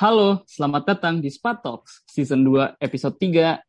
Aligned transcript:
Halo, 0.00 0.40
selamat 0.48 0.96
datang 0.96 1.20
di 1.20 1.28
Spa 1.28 1.52
Talks, 1.60 2.00
Season 2.08 2.40
2, 2.40 2.80
Episode 2.80 3.20
3. 3.20 3.60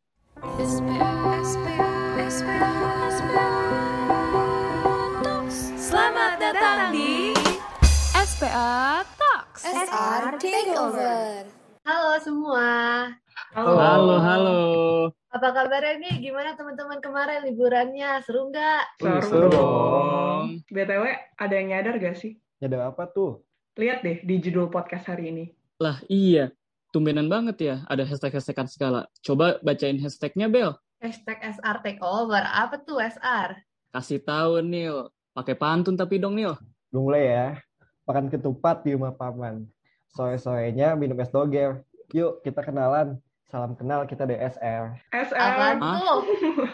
Selamat 5.76 6.32
datang 6.40 6.88
di 6.88 7.36
SPA 8.16 9.04
Talks. 9.12 9.60
SR 9.60 10.40
Takeover. 10.40 11.52
Halo 11.84 12.16
semua. 12.24 12.68
Halo, 13.52 13.76
halo. 13.76 14.16
halo. 14.16 14.60
Apa 15.36 15.52
kabarnya 15.52 16.00
nih? 16.00 16.32
Gimana 16.32 16.56
teman-teman 16.56 17.04
kemarin 17.04 17.44
liburannya? 17.44 18.24
Seru 18.24 18.48
nggak? 18.48 19.04
Uh, 19.04 19.20
Seru 19.20 19.52
dong. 19.52 20.64
BTW, 20.72 21.12
ada 21.36 21.52
yang 21.52 21.76
nyadar 21.76 22.00
gak 22.00 22.16
sih? 22.16 22.40
Ada 22.56 22.88
apa 22.88 23.04
tuh? 23.12 23.44
Lihat 23.76 24.00
deh 24.00 24.24
di 24.24 24.40
judul 24.40 24.72
podcast 24.72 25.12
hari 25.12 25.28
ini. 25.28 25.60
Lah 25.82 25.98
iya, 26.06 26.54
tumbenan 26.94 27.26
banget 27.26 27.56
ya 27.58 27.76
ada 27.90 28.06
hashtag-hashtagan 28.06 28.70
segala. 28.70 29.10
Coba 29.18 29.58
bacain 29.66 29.98
hashtagnya, 29.98 30.46
Bel. 30.46 30.78
Hashtag 31.02 31.42
SR 31.42 31.82
Takeover. 31.82 32.38
Apa 32.46 32.78
tuh 32.78 33.02
SR? 33.02 33.58
Kasih 33.90 34.22
tahu, 34.22 34.62
Nil. 34.62 35.10
Pakai 35.34 35.58
pantun 35.58 35.98
tapi 35.98 36.22
dong, 36.22 36.38
Nil. 36.38 36.54
Gue 36.94 37.02
mulai 37.02 37.24
ya. 37.26 37.46
Makan 38.06 38.30
ketupat 38.30 38.86
di 38.86 38.94
rumah 38.94 39.10
paman. 39.10 39.66
Sore-sorenya 40.14 40.94
minum 40.94 41.18
es 41.18 41.34
doger. 41.34 41.82
Yuk 42.14 42.46
kita 42.46 42.62
kenalan. 42.62 43.18
Salam 43.52 43.76
kenal 43.76 44.08
kita 44.08 44.24
dari 44.24 44.40
SR. 44.40 44.96
SL. 45.12 45.76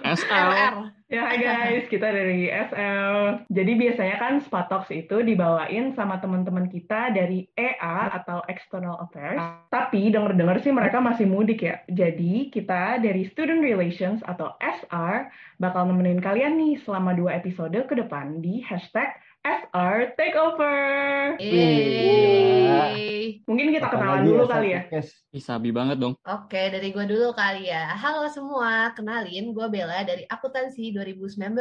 SL. 0.06 0.30
RR. 0.30 0.74
Ya 1.10 1.26
hai 1.26 1.42
guys, 1.42 1.90
kita 1.90 2.06
dari 2.06 2.46
SL. 2.46 3.42
Jadi 3.50 3.72
biasanya 3.74 4.16
kan 4.22 4.38
Spatox 4.38 4.86
itu 4.94 5.26
dibawain 5.26 5.90
sama 5.98 6.22
teman-teman 6.22 6.70
kita 6.70 7.10
dari 7.10 7.50
EA 7.58 8.14
atau 8.22 8.46
External 8.46 8.94
Affairs. 9.02 9.42
Tapi 9.74 10.14
denger-dengar 10.14 10.62
sih 10.62 10.70
mereka 10.70 11.02
masih 11.02 11.26
mudik 11.26 11.66
ya. 11.66 11.82
Jadi 11.90 12.46
kita 12.54 13.02
dari 13.02 13.26
Student 13.26 13.58
Relations 13.58 14.22
atau 14.22 14.54
SR 14.62 15.34
bakal 15.58 15.90
nemenin 15.90 16.22
kalian 16.22 16.54
nih 16.62 16.78
selama 16.86 17.10
dua 17.10 17.42
episode 17.42 17.74
ke 17.90 17.94
depan 17.98 18.38
di 18.38 18.62
hashtag 18.62 19.18
SR 19.46 20.18
Takeover. 20.18 21.38
Yeay. 21.38 23.38
Mungkin 23.46 23.70
kita 23.70 23.86
kenalan 23.88 24.26
dulu 24.26 24.44
SR 24.44 24.50
kali 24.50 24.68
ya. 24.74 24.82
Podcast? 24.88 25.10
Ih, 25.30 25.44
sabi 25.44 25.70
banget 25.70 25.96
dong. 26.02 26.14
Oke, 26.26 26.62
dari 26.72 26.88
gue 26.90 27.04
dulu 27.06 27.30
kali 27.36 27.70
ya. 27.70 27.94
Halo 27.94 28.26
semua, 28.32 28.90
kenalin 28.98 29.54
gue 29.54 29.66
Bella 29.70 30.02
dari 30.02 30.26
Akuntansi 30.26 30.90
2019. 30.90 31.54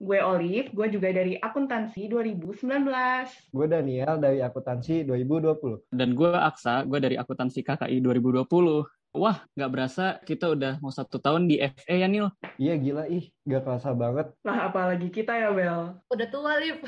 Gue 0.00 0.18
Olive, 0.24 0.72
gue 0.72 0.86
juga 0.88 1.08
dari 1.12 1.36
Akuntansi 1.36 2.08
2019. 2.08 3.52
Gue 3.52 3.66
Daniel 3.68 4.16
dari 4.16 4.40
Akuntansi 4.40 5.04
2020. 5.04 5.92
Dan 5.92 6.16
gue 6.16 6.32
Aksa, 6.32 6.88
gue 6.88 6.98
dari 6.98 7.20
Akuntansi 7.20 7.60
KKI 7.60 8.00
2020. 8.00 9.01
Wah, 9.12 9.44
nggak 9.52 9.70
berasa 9.70 10.16
kita 10.24 10.56
udah 10.56 10.80
mau 10.80 10.88
satu 10.88 11.20
tahun 11.20 11.44
di 11.44 11.60
FE 11.60 12.00
ya, 12.00 12.08
Nil. 12.08 12.32
Iya 12.56 12.80
gila 12.80 13.04
ih. 13.12 13.28
Gak 13.44 13.60
kerasa 13.60 13.92
banget. 13.92 14.32
Lah 14.40 14.72
apalagi 14.72 15.12
kita 15.12 15.36
ya 15.36 15.52
Bel. 15.52 16.00
Udah 16.08 16.26
tua, 16.32 16.56
Lip. 16.56 16.80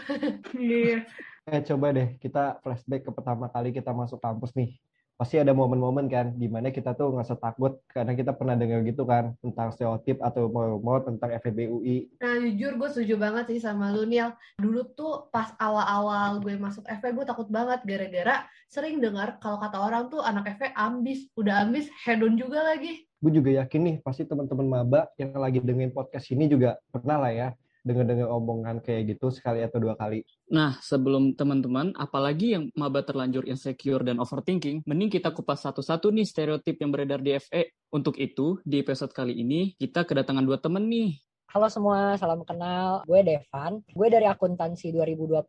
Iya. 0.56 1.04
Eh 1.44 1.60
coba 1.68 1.92
deh 1.92 2.16
kita 2.16 2.56
flashback 2.64 3.04
ke 3.04 3.12
pertama 3.12 3.52
kali 3.52 3.76
kita 3.76 3.92
masuk 3.92 4.16
kampus 4.24 4.56
nih. 4.56 4.72
Pasti 5.14 5.38
ada 5.38 5.54
momen-momen 5.54 6.10
kan 6.10 6.34
di 6.34 6.50
mana 6.50 6.74
kita 6.74 6.90
tuh 6.98 7.14
ngerasa 7.14 7.38
takut 7.38 7.78
karena 7.86 8.18
kita 8.18 8.34
pernah 8.34 8.58
dengar 8.58 8.82
gitu 8.82 9.06
kan 9.06 9.38
tentang 9.38 9.70
stereotip 9.70 10.18
atau 10.18 10.50
rumor 10.50 11.06
tentang 11.06 11.30
FEB 11.38 11.70
UI. 11.70 12.10
Nah, 12.18 12.42
jujur 12.42 12.74
gue 12.74 12.88
setuju 12.90 13.14
banget 13.22 13.54
sih 13.54 13.62
sama 13.62 13.94
lu, 13.94 14.02
Niel. 14.10 14.34
Dulu 14.58 14.82
tuh 14.98 15.30
pas 15.30 15.54
awal-awal 15.62 16.42
gue 16.42 16.58
masuk 16.58 16.82
FE, 16.90 17.14
gue 17.14 17.22
takut 17.22 17.46
banget 17.46 17.86
gara-gara 17.86 18.42
sering 18.66 18.98
dengar 18.98 19.38
kalau 19.38 19.62
kata 19.62 19.78
orang 19.78 20.10
tuh 20.10 20.18
anak 20.18 20.50
FE 20.58 20.74
ambis. 20.74 21.30
Udah 21.38 21.62
ambis, 21.62 21.86
hedon 22.02 22.34
juga 22.34 22.66
lagi. 22.66 23.06
Gue 23.22 23.30
juga 23.30 23.54
yakin 23.62 23.80
nih 23.80 23.96
pasti 24.02 24.26
teman-teman 24.26 24.66
maba 24.66 25.08
yang 25.16 25.32
lagi 25.38 25.62
dengerin 25.62 25.94
podcast 25.94 26.28
ini 26.34 26.50
juga 26.50 26.76
pernah 26.90 27.22
lah 27.22 27.32
ya 27.32 27.48
denger-denger 27.84 28.26
omongan 28.26 28.80
kayak 28.80 29.14
gitu 29.14 29.28
sekali 29.28 29.60
atau 29.60 29.76
dua 29.76 29.94
kali. 29.94 30.24
Nah, 30.48 30.80
sebelum 30.80 31.36
teman-teman, 31.36 31.92
apalagi 31.94 32.56
yang 32.56 32.64
maba 32.72 33.04
terlanjur 33.04 33.44
insecure 33.44 34.00
dan 34.00 34.16
overthinking, 34.18 34.80
mending 34.88 35.12
kita 35.12 35.30
kupas 35.30 35.62
satu-satu 35.68 36.08
nih 36.08 36.24
stereotip 36.24 36.80
yang 36.80 36.90
beredar 36.90 37.20
di 37.20 37.36
FE. 37.36 37.76
Untuk 37.92 38.16
itu, 38.16 38.58
di 38.64 38.80
episode 38.80 39.12
kali 39.12 39.36
ini, 39.36 39.76
kita 39.76 40.08
kedatangan 40.08 40.42
dua 40.42 40.58
temen 40.58 40.88
nih. 40.88 41.14
Halo 41.54 41.70
semua, 41.70 42.18
salam 42.18 42.42
kenal. 42.42 43.06
Gue 43.06 43.22
Devan. 43.22 43.78
Gue 43.94 44.10
dari 44.10 44.26
akuntansi 44.26 44.90
2020. 44.90 45.46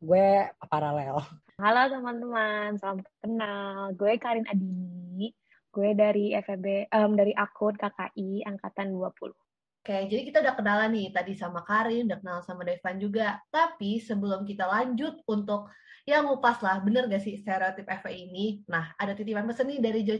Gue 0.00 0.48
paralel. 0.72 1.20
Halo 1.60 1.82
teman-teman, 1.92 2.80
salam 2.80 3.04
kenal. 3.20 3.92
Gue 3.92 4.16
Karin 4.16 4.48
Adini. 4.48 5.36
Gue 5.68 5.92
dari 5.92 6.32
FEB, 6.32 6.88
em, 6.88 7.12
dari 7.12 7.36
Akun 7.36 7.76
KKI 7.76 8.46
Angkatan 8.46 8.94
20. 8.94 9.36
Oke, 9.84 10.08
jadi 10.08 10.22
kita 10.24 10.40
udah 10.40 10.56
kenalan 10.56 10.96
nih 10.96 11.12
tadi 11.12 11.36
sama 11.36 11.60
Karin, 11.60 12.08
udah 12.08 12.16
kenal 12.16 12.40
sama 12.40 12.64
Devan 12.64 12.96
juga. 12.96 13.36
Tapi 13.52 14.00
sebelum 14.00 14.48
kita 14.48 14.64
lanjut 14.64 15.20
untuk 15.28 15.68
yang 16.08 16.24
ngupas 16.24 16.64
lah, 16.64 16.80
bener 16.80 17.04
gak 17.04 17.20
sih 17.20 17.36
stereotip 17.36 17.84
FE 18.00 18.08
ini? 18.16 18.64
Nah, 18.64 18.96
ada 18.96 19.12
titipan 19.12 19.44
pesen 19.44 19.68
nih 19.68 19.84
dari 19.84 20.00
Jo 20.08 20.16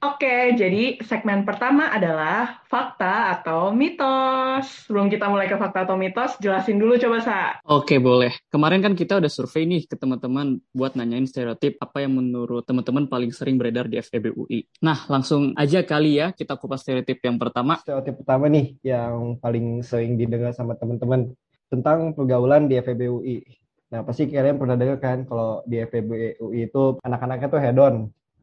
Oke, 0.00 0.56
jadi 0.56 0.96
segmen 1.04 1.44
pertama 1.44 1.92
adalah 1.92 2.64
fakta 2.72 3.36
atau 3.36 3.68
mitos. 3.68 4.88
Sebelum 4.88 5.12
kita 5.12 5.28
mulai 5.28 5.44
ke 5.44 5.60
fakta 5.60 5.84
atau 5.84 6.00
mitos, 6.00 6.40
jelasin 6.40 6.80
dulu 6.80 6.96
coba 6.96 7.20
Sa. 7.20 7.60
Oke, 7.68 8.00
boleh. 8.00 8.32
Kemarin 8.48 8.80
kan 8.80 8.96
kita 8.96 9.20
udah 9.20 9.28
survei 9.28 9.68
nih 9.68 9.84
ke 9.84 10.00
teman-teman 10.00 10.56
buat 10.72 10.96
nanyain 10.96 11.28
stereotip 11.28 11.76
apa 11.84 12.00
yang 12.00 12.16
menurut 12.16 12.64
teman-teman 12.64 13.12
paling 13.12 13.28
sering 13.28 13.60
beredar 13.60 13.92
di 13.92 14.00
FEB 14.00 14.32
UI. 14.40 14.64
Nah, 14.80 15.04
langsung 15.04 15.52
aja 15.52 15.84
kali 15.84 16.16
ya 16.16 16.32
kita 16.32 16.56
kupas 16.56 16.80
stereotip 16.80 17.20
yang 17.20 17.36
pertama. 17.36 17.76
Stereotip 17.84 18.24
pertama 18.24 18.48
nih 18.48 18.80
yang 18.80 19.36
paling 19.36 19.84
sering 19.84 20.16
didengar 20.16 20.56
sama 20.56 20.80
teman-teman 20.80 21.36
tentang 21.68 22.16
pergaulan 22.16 22.72
di 22.72 22.80
FEB 22.80 23.00
UI. 23.04 23.44
Nah, 23.92 24.00
pasti 24.00 24.32
kalian 24.32 24.56
pernah 24.56 24.80
dengar 24.80 24.96
kan 24.96 25.28
kalau 25.28 25.60
di 25.68 25.76
FEB 25.76 26.40
UI 26.40 26.72
itu 26.72 26.96
anak-anaknya 27.04 27.48
tuh 27.52 27.60
hedon. 27.60 27.96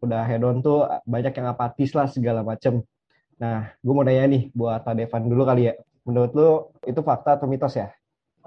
Udah 0.03 0.21
hedon 0.29 0.57
tuh 0.65 0.85
banyak 1.13 1.33
yang 1.37 1.47
apatis 1.53 1.89
lah 1.97 2.07
segala 2.15 2.41
macem. 2.45 2.81
Nah, 3.41 3.73
gue 3.83 3.93
mau 3.95 4.05
nanya 4.07 4.25
nih 4.33 4.43
buat 4.53 4.81
Pak 4.85 4.95
Devan 4.99 5.23
dulu 5.31 5.43
kali 5.49 5.61
ya. 5.69 5.73
Menurut 6.07 6.31
lu 6.37 6.49
itu 6.89 7.01
fakta 7.03 7.37
atau 7.37 7.47
mitos 7.51 7.75
ya? 7.81 7.89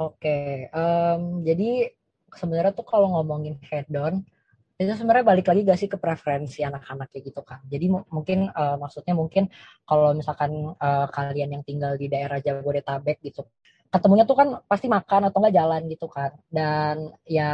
Oke, 0.00 0.30
em, 0.72 1.20
jadi 1.48 1.92
sebenarnya 2.40 2.72
tuh 2.78 2.86
kalau 2.88 3.06
ngomongin 3.14 3.54
head 3.68 3.84
on, 4.00 4.24
itu 4.80 4.92
sebenarnya 4.98 5.26
balik 5.30 5.46
lagi 5.50 5.60
gak 5.68 5.80
sih 5.80 5.90
ke 5.92 5.98
preferensi 6.04 6.60
anak-anak 6.68 7.08
kayak 7.12 7.24
gitu 7.32 7.42
kan. 7.50 7.60
Jadi 7.72 7.86
mu- 7.94 8.08
mungkin 8.16 8.38
eh, 8.52 8.76
maksudnya 8.82 9.14
mungkin 9.22 9.44
kalau 9.88 10.10
misalkan 10.18 10.52
eh, 10.84 11.06
kalian 11.16 11.50
yang 11.56 11.64
tinggal 11.68 11.92
di 12.00 12.06
daerah 12.12 12.38
Jabodetabek 12.44 13.18
gitu, 13.26 13.42
ketemunya 13.92 14.24
tuh 14.30 14.36
kan 14.40 14.48
pasti 14.70 14.86
makan 14.96 15.20
atau 15.28 15.38
enggak 15.40 15.56
jalan 15.60 15.82
gitu 15.92 16.06
kan. 16.16 16.30
Dan 16.48 16.96
ya 17.28 17.44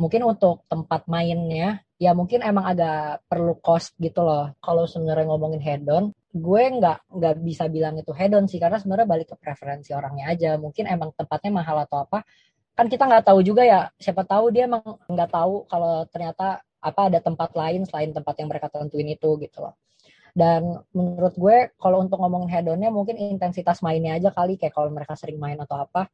mungkin 0.00 0.24
untuk 0.24 0.64
tempat 0.64 1.04
mainnya 1.12 1.84
ya 2.00 2.16
mungkin 2.16 2.40
emang 2.40 2.64
agak 2.72 3.28
perlu 3.28 3.60
cost 3.60 3.92
gitu 4.00 4.24
loh. 4.24 4.56
Kalau 4.64 4.88
sebenarnya 4.88 5.28
ngomongin 5.28 5.60
head 5.60 5.84
on, 5.92 6.16
gue 6.32 6.62
nggak 6.80 7.12
nggak 7.12 7.34
bisa 7.44 7.68
bilang 7.68 8.00
itu 8.00 8.08
head 8.16 8.32
on 8.32 8.48
sih 8.48 8.56
karena 8.56 8.80
sebenarnya 8.80 9.04
balik 9.04 9.28
ke 9.28 9.36
preferensi 9.36 9.92
orangnya 9.92 10.32
aja. 10.32 10.56
Mungkin 10.56 10.88
emang 10.88 11.12
tempatnya 11.12 11.52
mahal 11.60 11.84
atau 11.84 12.08
apa. 12.08 12.24
Kan 12.72 12.88
kita 12.88 13.04
nggak 13.04 13.28
tahu 13.28 13.44
juga 13.44 13.62
ya. 13.68 13.92
Siapa 14.00 14.24
tahu 14.24 14.48
dia 14.48 14.64
emang 14.64 14.80
nggak 15.04 15.30
tahu 15.30 15.68
kalau 15.68 16.08
ternyata 16.08 16.64
apa 16.80 17.00
ada 17.12 17.20
tempat 17.20 17.52
lain 17.52 17.84
selain 17.84 18.10
tempat 18.16 18.34
yang 18.40 18.48
mereka 18.48 18.72
tentuin 18.72 19.04
itu 19.12 19.36
gitu 19.36 19.58
loh. 19.60 19.76
Dan 20.32 20.80
menurut 20.96 21.34
gue 21.36 21.56
kalau 21.76 22.00
untuk 22.00 22.16
ngomongin 22.16 22.48
head 22.48 22.66
onnya 22.72 22.88
mungkin 22.88 23.20
intensitas 23.20 23.84
mainnya 23.84 24.16
aja 24.16 24.32
kali 24.32 24.56
kayak 24.56 24.72
kalau 24.72 24.88
mereka 24.88 25.12
sering 25.20 25.36
main 25.36 25.60
atau 25.60 25.84
apa. 25.84 26.08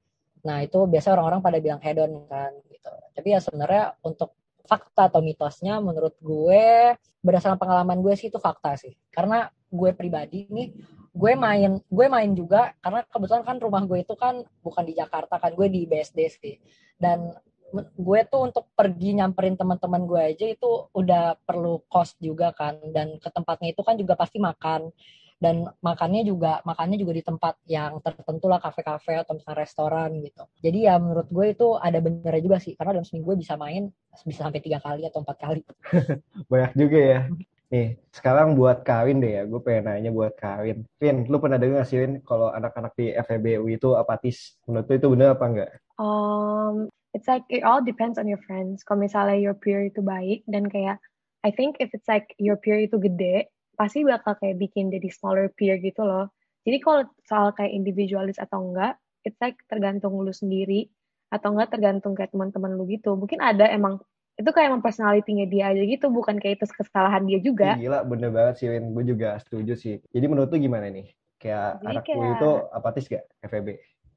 Nah 0.47 0.63
itu 0.63 0.87
biasa 0.87 1.19
orang-orang 1.19 1.43
pada 1.43 1.59
bilang 1.59 1.83
head 1.83 1.99
on 1.99 2.23
kan 2.31 2.55
gitu. 2.71 2.93
Tapi 3.19 3.29
ya 3.35 3.41
sebenarnya 3.43 3.99
untuk 4.07 4.39
fakta 4.67 5.11
atau 5.11 5.19
mitosnya 5.23 5.83
menurut 5.83 6.15
gue 6.23 6.95
berdasarkan 7.23 7.59
pengalaman 7.59 7.99
gue 7.99 8.15
sih 8.15 8.31
itu 8.31 8.39
fakta 8.39 8.79
sih. 8.79 8.95
Karena 9.11 9.51
gue 9.51 9.91
pribadi 9.91 10.47
nih 10.47 10.71
gue 11.17 11.33
main 11.35 11.81
gue 11.83 12.07
main 12.07 12.31
juga 12.37 12.77
karena 12.79 13.03
kebetulan 13.09 13.43
kan 13.43 13.57
rumah 13.59 13.83
gue 13.89 13.99
itu 14.05 14.15
kan 14.15 14.45
bukan 14.63 14.85
di 14.87 14.95
Jakarta 14.95 15.43
kan 15.43 15.51
gue 15.59 15.67
di 15.67 15.83
BSD 15.91 16.19
sih. 16.31 16.55
Dan 16.95 17.35
gue 17.75 18.21
tuh 18.31 18.47
untuk 18.47 18.71
pergi 18.79 19.19
nyamperin 19.19 19.59
teman-teman 19.59 20.07
gue 20.07 20.23
aja 20.23 20.47
itu 20.47 20.87
udah 20.95 21.35
perlu 21.43 21.83
cost 21.91 22.15
juga 22.23 22.55
kan 22.55 22.79
dan 22.95 23.19
ke 23.19 23.29
tempatnya 23.29 23.75
itu 23.75 23.83
kan 23.83 23.99
juga 23.99 24.15
pasti 24.15 24.39
makan 24.39 24.95
dan 25.37 25.69
makannya 25.85 26.25
juga 26.25 26.65
makannya 26.65 26.97
juga 26.97 27.13
di 27.13 27.23
tempat 27.23 27.55
yang 27.69 28.01
tertentu 28.01 28.49
lah 28.49 28.57
kafe-kafe 28.57 29.21
atau 29.21 29.37
misalnya 29.37 29.61
restoran 29.61 30.11
gitu 30.25 30.49
jadi 30.65 30.79
ya 30.93 30.95
menurut 30.97 31.29
gue 31.29 31.47
itu 31.53 31.77
ada 31.77 32.01
benernya 32.01 32.43
juga 32.43 32.57
sih 32.57 32.73
karena 32.73 32.97
dalam 32.97 33.05
seminggu 33.05 33.37
gue 33.37 33.45
bisa 33.45 33.55
main 33.61 33.93
bisa 34.25 34.49
sampai 34.49 34.65
tiga 34.65 34.81
kali 34.81 35.05
atau 35.05 35.21
empat 35.21 35.37
kali 35.37 35.61
Banyak 36.51 36.73
juga 36.77 36.99
ya. 36.99 37.21
Nih, 37.67 37.99
sekarang 38.15 38.55
buat 38.55 38.87
Kawin 38.87 39.19
deh 39.19 39.33
ya. 39.41 39.43
Gue 39.45 39.59
pengen 39.59 39.91
nanya 39.91 40.11
buat 40.15 40.39
Kawin. 40.39 40.87
Vin, 41.03 41.27
lu 41.27 41.43
pernah 41.43 41.59
dengar 41.59 41.83
sih 41.83 41.99
Vin 41.99 42.23
kalau 42.23 42.55
anak-anak 42.55 42.95
di 42.95 43.11
FEB 43.11 43.59
UI 43.63 43.79
itu 43.79 43.99
apatis? 43.99 44.55
Menurut 44.71 44.87
lu 44.87 44.95
itu 44.95 45.09
bener 45.11 45.29
apa 45.35 45.45
enggak? 45.51 45.71
Um, 45.99 46.87
it's 47.11 47.27
like 47.27 47.43
it 47.51 47.67
all 47.67 47.83
depends 47.83 48.23
on 48.23 48.31
your 48.31 48.41
friends. 48.47 48.87
Kalau 48.87 49.03
misalnya 49.03 49.35
your 49.35 49.59
peer 49.59 49.91
itu 49.91 49.99
baik 49.99 50.47
dan 50.47 50.71
kayak 50.71 51.03
I 51.43 51.51
think 51.55 51.79
if 51.83 51.91
it's 51.95 52.07
like 52.07 52.35
your 52.39 52.59
peer 52.59 52.79
itu 52.79 52.99
gede, 52.99 53.51
pasti 53.77 54.03
bakal 54.03 54.35
kayak 54.41 54.57
bikin 54.57 54.89
jadi 54.89 55.09
smaller 55.13 55.53
peer 55.53 55.77
gitu 55.79 56.03
loh. 56.03 56.33
Jadi 56.67 56.83
kalau 56.83 57.07
soal 57.29 57.55
kayak 57.55 57.71
individualis 57.71 58.41
atau 58.41 58.73
enggak, 58.73 58.99
it's 59.23 59.39
like 59.39 59.61
tergantung 59.71 60.17
lu 60.19 60.33
sendiri 60.35 60.91
atau 61.31 61.55
enggak 61.55 61.71
tergantung 61.77 62.17
kayak 62.17 62.33
teman-teman 62.35 62.75
lu 62.75 62.89
gitu. 62.91 63.15
Mungkin 63.15 63.39
ada 63.39 63.69
emang 63.71 64.03
itu 64.37 64.51
kayak 64.53 64.69
emang 64.69 64.85
personality-nya 64.85 65.47
dia 65.49 65.65
aja 65.73 65.81
gitu, 65.81 66.13
bukan 66.13 66.37
kayak 66.37 66.61
itu 66.61 66.65
kesalahan 66.69 67.25
dia 67.25 67.41
juga. 67.41 67.73
Gila, 67.81 68.05
bener 68.05 68.31
banget 68.33 68.55
sih, 68.61 68.67
Win. 68.69 68.93
Gue 68.93 69.05
juga 69.09 69.41
setuju 69.41 69.73
sih. 69.79 69.97
Jadi 70.13 70.27
menurut 70.29 70.53
lu 70.53 70.61
gimana 70.61 70.93
nih? 70.93 71.09
Kayak 71.41 71.81
Jadi 71.81 71.87
anakku 71.89 72.13
kayak- 72.13 72.35
itu 72.37 72.51
apatis 72.73 73.05
gak 73.09 73.25
FEB 73.49 73.69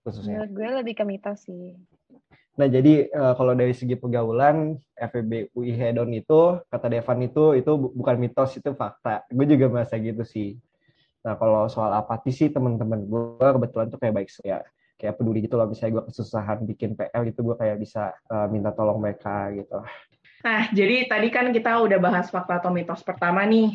khususnya? 0.04 0.44
Menurut 0.44 0.52
gue 0.56 0.68
lebih 0.84 0.94
ke 0.96 1.04
mitos 1.08 1.40
sih. 1.48 1.76
Nah, 2.60 2.68
jadi 2.68 3.08
eh, 3.08 3.34
kalau 3.40 3.56
dari 3.56 3.72
segi 3.72 3.96
pergaulan, 3.96 4.76
FEB 5.00 5.56
UI 5.56 5.72
Hedon 5.80 6.12
itu, 6.12 6.60
kata 6.68 6.92
Devan 6.92 7.24
itu, 7.24 7.56
itu 7.56 7.72
bu- 7.72 7.96
bukan 7.96 8.20
mitos, 8.20 8.60
itu 8.60 8.76
fakta. 8.76 9.24
Gue 9.32 9.48
juga 9.48 9.72
merasa 9.72 9.96
gitu 9.96 10.28
sih. 10.28 10.60
Nah, 11.24 11.40
kalau 11.40 11.72
soal 11.72 11.96
apatis 11.96 12.36
sih, 12.36 12.52
teman-teman 12.52 13.08
gue 13.08 13.48
kebetulan 13.56 13.88
tuh 13.88 13.96
kayak 13.96 14.12
baik 14.12 14.30
ya. 14.44 14.60
Kayak 15.00 15.16
peduli 15.16 15.48
gitu 15.48 15.56
loh, 15.56 15.72
misalnya 15.72 16.04
gue 16.04 16.06
kesusahan 16.12 16.68
bikin 16.68 17.00
PL 17.00 17.32
gitu, 17.32 17.48
gue 17.48 17.56
kayak 17.56 17.80
bisa 17.80 18.12
eh, 18.28 18.48
minta 18.52 18.76
tolong 18.76 19.00
mereka 19.00 19.56
gitu. 19.56 19.80
Nah, 20.44 20.68
jadi 20.76 21.08
tadi 21.08 21.28
kan 21.32 21.56
kita 21.56 21.80
udah 21.80 22.00
bahas 22.00 22.28
fakta 22.28 22.60
atau 22.60 22.76
mitos 22.76 23.00
pertama 23.08 23.48
nih. 23.48 23.72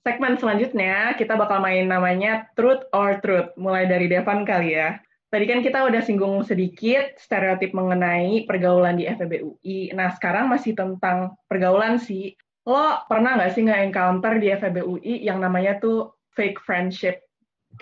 Segmen 0.00 0.36
selanjutnya 0.36 1.12
kita 1.16 1.36
bakal 1.36 1.60
main 1.60 1.88
namanya 1.88 2.48
Truth 2.56 2.88
or 2.92 3.20
Truth, 3.20 3.52
mulai 3.60 3.84
dari 3.84 4.08
Devan 4.08 4.48
kali 4.48 4.76
ya. 4.76 5.00
Tadi 5.34 5.50
kan 5.50 5.66
kita 5.66 5.82
udah 5.82 5.98
singgung 5.98 6.46
sedikit 6.46 7.18
stereotip 7.18 7.74
mengenai 7.74 8.46
pergaulan 8.46 8.94
di 8.94 9.10
FEB 9.10 9.42
UI. 9.42 9.90
Nah, 9.90 10.14
sekarang 10.14 10.46
masih 10.46 10.78
tentang 10.78 11.34
pergaulan 11.50 11.98
sih. 11.98 12.38
Lo 12.62 13.02
pernah 13.10 13.34
nggak 13.34 13.50
sih 13.50 13.66
nge-encounter 13.66 14.38
di 14.38 14.54
FEB 14.54 14.86
UI 14.86 15.26
yang 15.26 15.42
namanya 15.42 15.82
tuh 15.82 16.14
fake 16.38 16.62
friendship? 16.62 17.18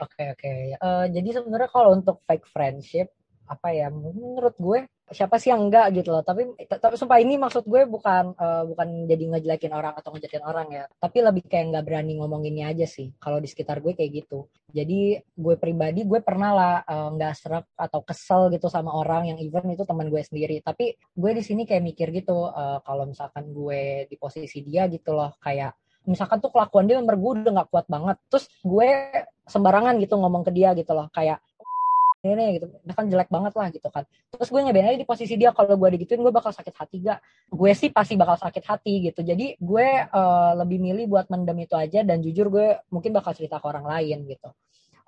Oke 0.00 0.32
oke. 0.32 0.52
Eh, 0.81 1.04
jadi 1.12 1.28
sebenarnya 1.37 1.69
kalau 1.69 1.93
untuk 1.93 2.25
fake 2.25 2.49
friendship 2.49 3.12
apa 3.44 3.69
ya 3.69 3.93
menurut 3.93 4.56
gue 4.56 4.88
siapa 5.12 5.37
sih 5.38 5.53
yang 5.53 5.69
enggak 5.69 5.93
gitu 5.97 6.11
loh. 6.11 6.25
Tapi 6.25 6.56
tapi 6.69 6.94
sumpah 6.99 7.19
ini 7.20 7.38
maksud 7.38 7.64
gue 7.64 7.85
bukan 7.87 8.35
eh, 8.37 8.64
bukan 8.67 8.88
jadi 9.06 9.25
ngejelekin 9.37 9.73
orang 9.73 9.94
atau 9.97 10.11
ngejatin 10.12 10.44
orang 10.44 10.69
ya. 10.73 10.85
Tapi 10.99 11.19
lebih 11.23 11.44
kayak 11.47 11.64
nggak 11.73 11.85
berani 11.87 12.12
ngomonginnya 12.19 12.73
aja 12.73 12.87
sih. 12.88 13.12
Kalau 13.20 13.38
di 13.38 13.49
sekitar 13.49 13.81
gue 13.85 13.93
kayak 13.94 14.25
gitu. 14.25 14.49
Jadi 14.73 15.20
gue 15.20 15.55
pribadi 15.61 16.03
gue 16.03 16.20
pernah 16.25 16.50
lah 16.53 16.75
eh, 16.85 17.09
nggak 17.17 17.32
serak 17.37 17.67
atau 17.76 18.00
kesel 18.03 18.50
gitu 18.50 18.67
sama 18.73 18.91
orang 18.93 19.32
yang 19.32 19.38
even 19.38 19.69
itu 19.73 19.85
teman 19.87 20.09
gue 20.09 20.23
sendiri. 20.25 20.64
Tapi 20.64 20.97
gue 20.97 21.31
di 21.37 21.43
sini 21.44 21.62
kayak 21.69 21.82
mikir 21.85 22.08
gitu 22.11 22.50
eh, 22.50 22.79
kalau 22.82 23.05
misalkan 23.06 23.53
gue 23.53 24.08
di 24.08 24.17
posisi 24.19 24.65
dia 24.65 24.88
gitu 24.91 25.15
loh 25.15 25.37
kayak 25.38 25.76
misalkan 26.03 26.43
tuh 26.43 26.50
kelakuan 26.50 26.91
dia 26.91 26.99
menurut 26.99 27.20
gue 27.20 27.32
udah 27.47 27.53
nggak 27.62 27.70
kuat 27.70 27.87
banget. 27.87 28.17
Terus 28.26 28.44
gue 28.62 28.88
sembarangan 29.47 29.94
gitu 30.03 30.15
ngomong 30.19 30.43
ke 30.47 30.53
dia 30.55 30.75
gitu 30.75 30.93
loh. 30.94 31.06
Kayak 31.15 31.43
ini 32.22 32.46
gitu. 32.58 32.66
Dia 32.86 32.94
kan 32.94 33.06
jelek 33.10 33.28
banget 33.28 33.52
lah 33.58 33.69
gitu 33.74 33.88
kan. 33.90 34.06
Terus 34.30 34.48
gue 34.48 34.60
ngebedain 34.62 34.94
aja 34.94 34.98
di 34.98 35.08
posisi 35.08 35.34
dia 35.34 35.50
kalau 35.50 35.74
gue 35.74 35.88
digituin 35.98 36.22
gue 36.22 36.30
bakal 36.30 36.54
sakit 36.54 36.74
hati 36.74 36.96
gak 37.02 37.19
gue 37.50 37.72
sih 37.74 37.90
pasti 37.90 38.14
bakal 38.14 38.38
sakit 38.38 38.64
hati 38.64 38.94
gitu. 39.10 39.20
Jadi 39.26 39.58
gue 39.58 39.86
eh, 40.06 40.52
lebih 40.58 40.78
milih 40.78 41.04
buat 41.10 41.26
mendem 41.28 41.66
itu 41.66 41.74
aja 41.74 42.06
dan 42.06 42.22
jujur 42.22 42.46
gue 42.48 42.78
mungkin 42.94 43.10
bakal 43.10 43.34
cerita 43.34 43.58
ke 43.58 43.66
orang 43.66 43.86
lain 43.86 44.24
gitu 44.30 44.50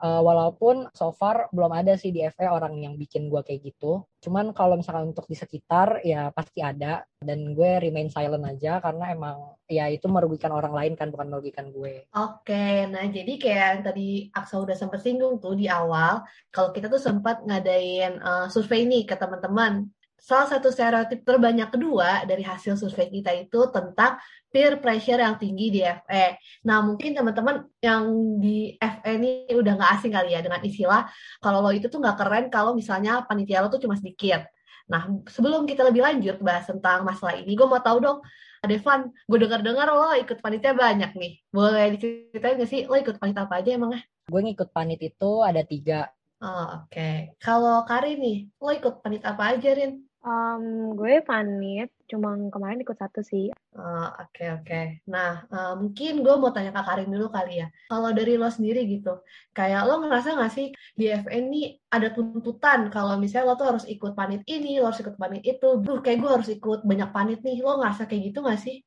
Eh, 0.05 0.21
walaupun 0.21 0.93
so 0.93 1.17
far 1.17 1.49
belum 1.49 1.73
ada 1.73 1.97
sih 1.97 2.13
di 2.13 2.21
FE 2.29 2.45
orang 2.45 2.77
yang 2.77 3.01
bikin 3.01 3.33
gue 3.33 3.41
kayak 3.41 3.73
gitu. 3.73 4.05
Cuman 4.21 4.53
kalau 4.53 4.77
misalkan 4.77 5.17
untuk 5.17 5.25
di 5.25 5.33
sekitar 5.33 6.05
ya 6.05 6.29
pasti 6.29 6.61
ada. 6.61 7.09
Dan 7.25 7.57
gue 7.57 7.81
remain 7.81 8.13
silent 8.13 8.45
aja 8.45 8.85
karena 8.85 9.17
emang 9.17 9.57
ya 9.65 9.89
itu 9.89 10.05
merugikan 10.13 10.53
orang 10.53 10.77
lain 10.77 10.93
kan 10.93 11.09
bukan 11.09 11.33
merugikan 11.33 11.73
gue. 11.73 12.05
Oke, 12.13 12.85
nah 12.93 13.01
jadi 13.09 13.33
kayak 13.41 13.69
yang 13.81 13.83
tadi 13.89 14.09
Aksa 14.29 14.61
udah 14.61 14.77
sempat 14.77 15.01
singgung 15.01 15.41
tuh 15.41 15.57
di 15.57 15.73
awal, 15.73 16.21
kalau 16.53 16.69
kita 16.77 16.93
tuh 16.93 17.01
sempat 17.01 17.41
ngadain 17.49 18.21
eh, 18.21 18.47
survei 18.53 18.85
nih 18.85 19.09
ke 19.09 19.17
teman-teman. 19.17 19.89
Salah 20.25 20.49
satu 20.49 20.73
stereotip 20.73 21.21
terbanyak 21.21 21.69
kedua 21.69 22.25
dari 22.25 22.41
hasil 22.41 22.81
survei 22.81 23.13
kita 23.13 23.29
itu 23.37 23.69
tentang 23.69 24.17
peer 24.49 24.81
pressure 24.81 25.21
yang 25.21 25.37
tinggi 25.37 25.69
di 25.69 25.85
FE. 25.85 26.41
Nah, 26.65 26.81
mungkin 26.81 27.13
teman-teman 27.13 27.69
yang 27.85 28.09
di 28.41 28.73
FE 28.81 29.21
ini 29.21 29.53
udah 29.53 29.77
nggak 29.77 29.93
asing 30.01 30.17
kali 30.17 30.33
ya 30.33 30.41
dengan 30.41 30.65
istilah 30.65 31.05
kalau 31.45 31.61
lo 31.61 31.69
itu 31.77 31.93
tuh 31.93 32.01
nggak 32.01 32.17
keren 32.17 32.45
kalau 32.49 32.73
misalnya 32.73 33.21
panitia 33.29 33.61
lo 33.61 33.69
tuh 33.69 33.85
cuma 33.85 34.01
sedikit. 34.01 34.49
Nah, 34.89 35.13
sebelum 35.29 35.69
kita 35.69 35.85
lebih 35.85 36.01
lanjut 36.01 36.41
bahas 36.41 36.65
tentang 36.73 37.05
masalah 37.05 37.37
ini, 37.37 37.53
gue 37.53 37.69
mau 37.69 37.85
tahu 37.85 38.01
dong, 38.01 38.19
Devan, 38.65 39.13
gue 39.29 39.39
dengar-dengar 39.45 39.93
lo 39.93 40.17
ikut 40.17 40.41
panitia 40.41 40.73
banyak 40.73 41.13
nih. 41.21 41.33
Boleh 41.53 42.01
diceritain 42.01 42.57
nggak 42.57 42.71
sih 42.73 42.89
lo 42.89 42.97
ikut 42.97 43.21
panitia 43.21 43.45
apa 43.45 43.61
aja 43.61 43.77
emangnya? 43.77 44.01
gue 44.25 44.41
ngikut 44.41 44.73
panit 44.73 45.01
itu 45.05 45.45
ada 45.45 45.61
tiga 45.61 46.09
Oh, 46.45 46.85
oke. 46.85 47.41
Kalau 47.41 47.89
Karin 47.89 48.21
nih, 48.21 48.39
lo 48.61 48.69
ikut 48.69 49.01
panitia 49.01 49.33
apa 49.33 49.57
aja, 49.57 49.71
Rin? 49.73 50.04
Um, 50.25 50.97
gue 50.97 51.21
panit, 51.21 51.93
cuma 52.09 52.33
kemarin 52.49 52.81
ikut 52.81 52.97
satu 52.97 53.21
sih. 53.21 53.53
Oh, 53.77 54.09
oke, 54.09 54.45
oke. 54.57 55.05
Nah, 55.13 55.45
eh, 55.45 55.75
mungkin 55.77 56.25
gue 56.25 56.35
mau 56.41 56.49
tanya 56.49 56.73
ke 56.73 56.81
Karin 56.81 57.13
dulu 57.13 57.29
kali 57.29 57.61
ya. 57.61 57.69
Kalau 57.93 58.09
dari 58.17 58.41
lo 58.41 58.49
sendiri 58.49 58.89
gitu, 58.89 59.21
kayak 59.53 59.85
lo 59.85 60.01
ngerasa 60.01 60.33
nggak 60.33 60.53
sih 60.57 60.73
di 60.97 61.13
FN 61.13 61.53
ini 61.53 61.77
ada 61.93 62.09
tuntutan 62.17 62.89
kalau 62.89 63.21
misalnya 63.21 63.53
lo 63.53 63.55
tuh 63.61 63.77
harus 63.77 63.85
ikut 63.85 64.17
panit 64.17 64.41
ini, 64.49 64.81
lo 64.81 64.89
harus 64.89 65.05
ikut 65.05 65.21
panit 65.21 65.45
itu. 65.45 65.69
Duh, 65.85 66.01
kayak 66.01 66.19
gue 66.25 66.31
harus 66.41 66.49
ikut 66.49 66.81
banyak 66.89 67.11
panit 67.13 67.39
nih. 67.45 67.61
Lo 67.61 67.77
ngerasa 67.77 68.09
kayak 68.09 68.33
gitu 68.33 68.41
nggak 68.41 68.61
sih? 68.65 68.81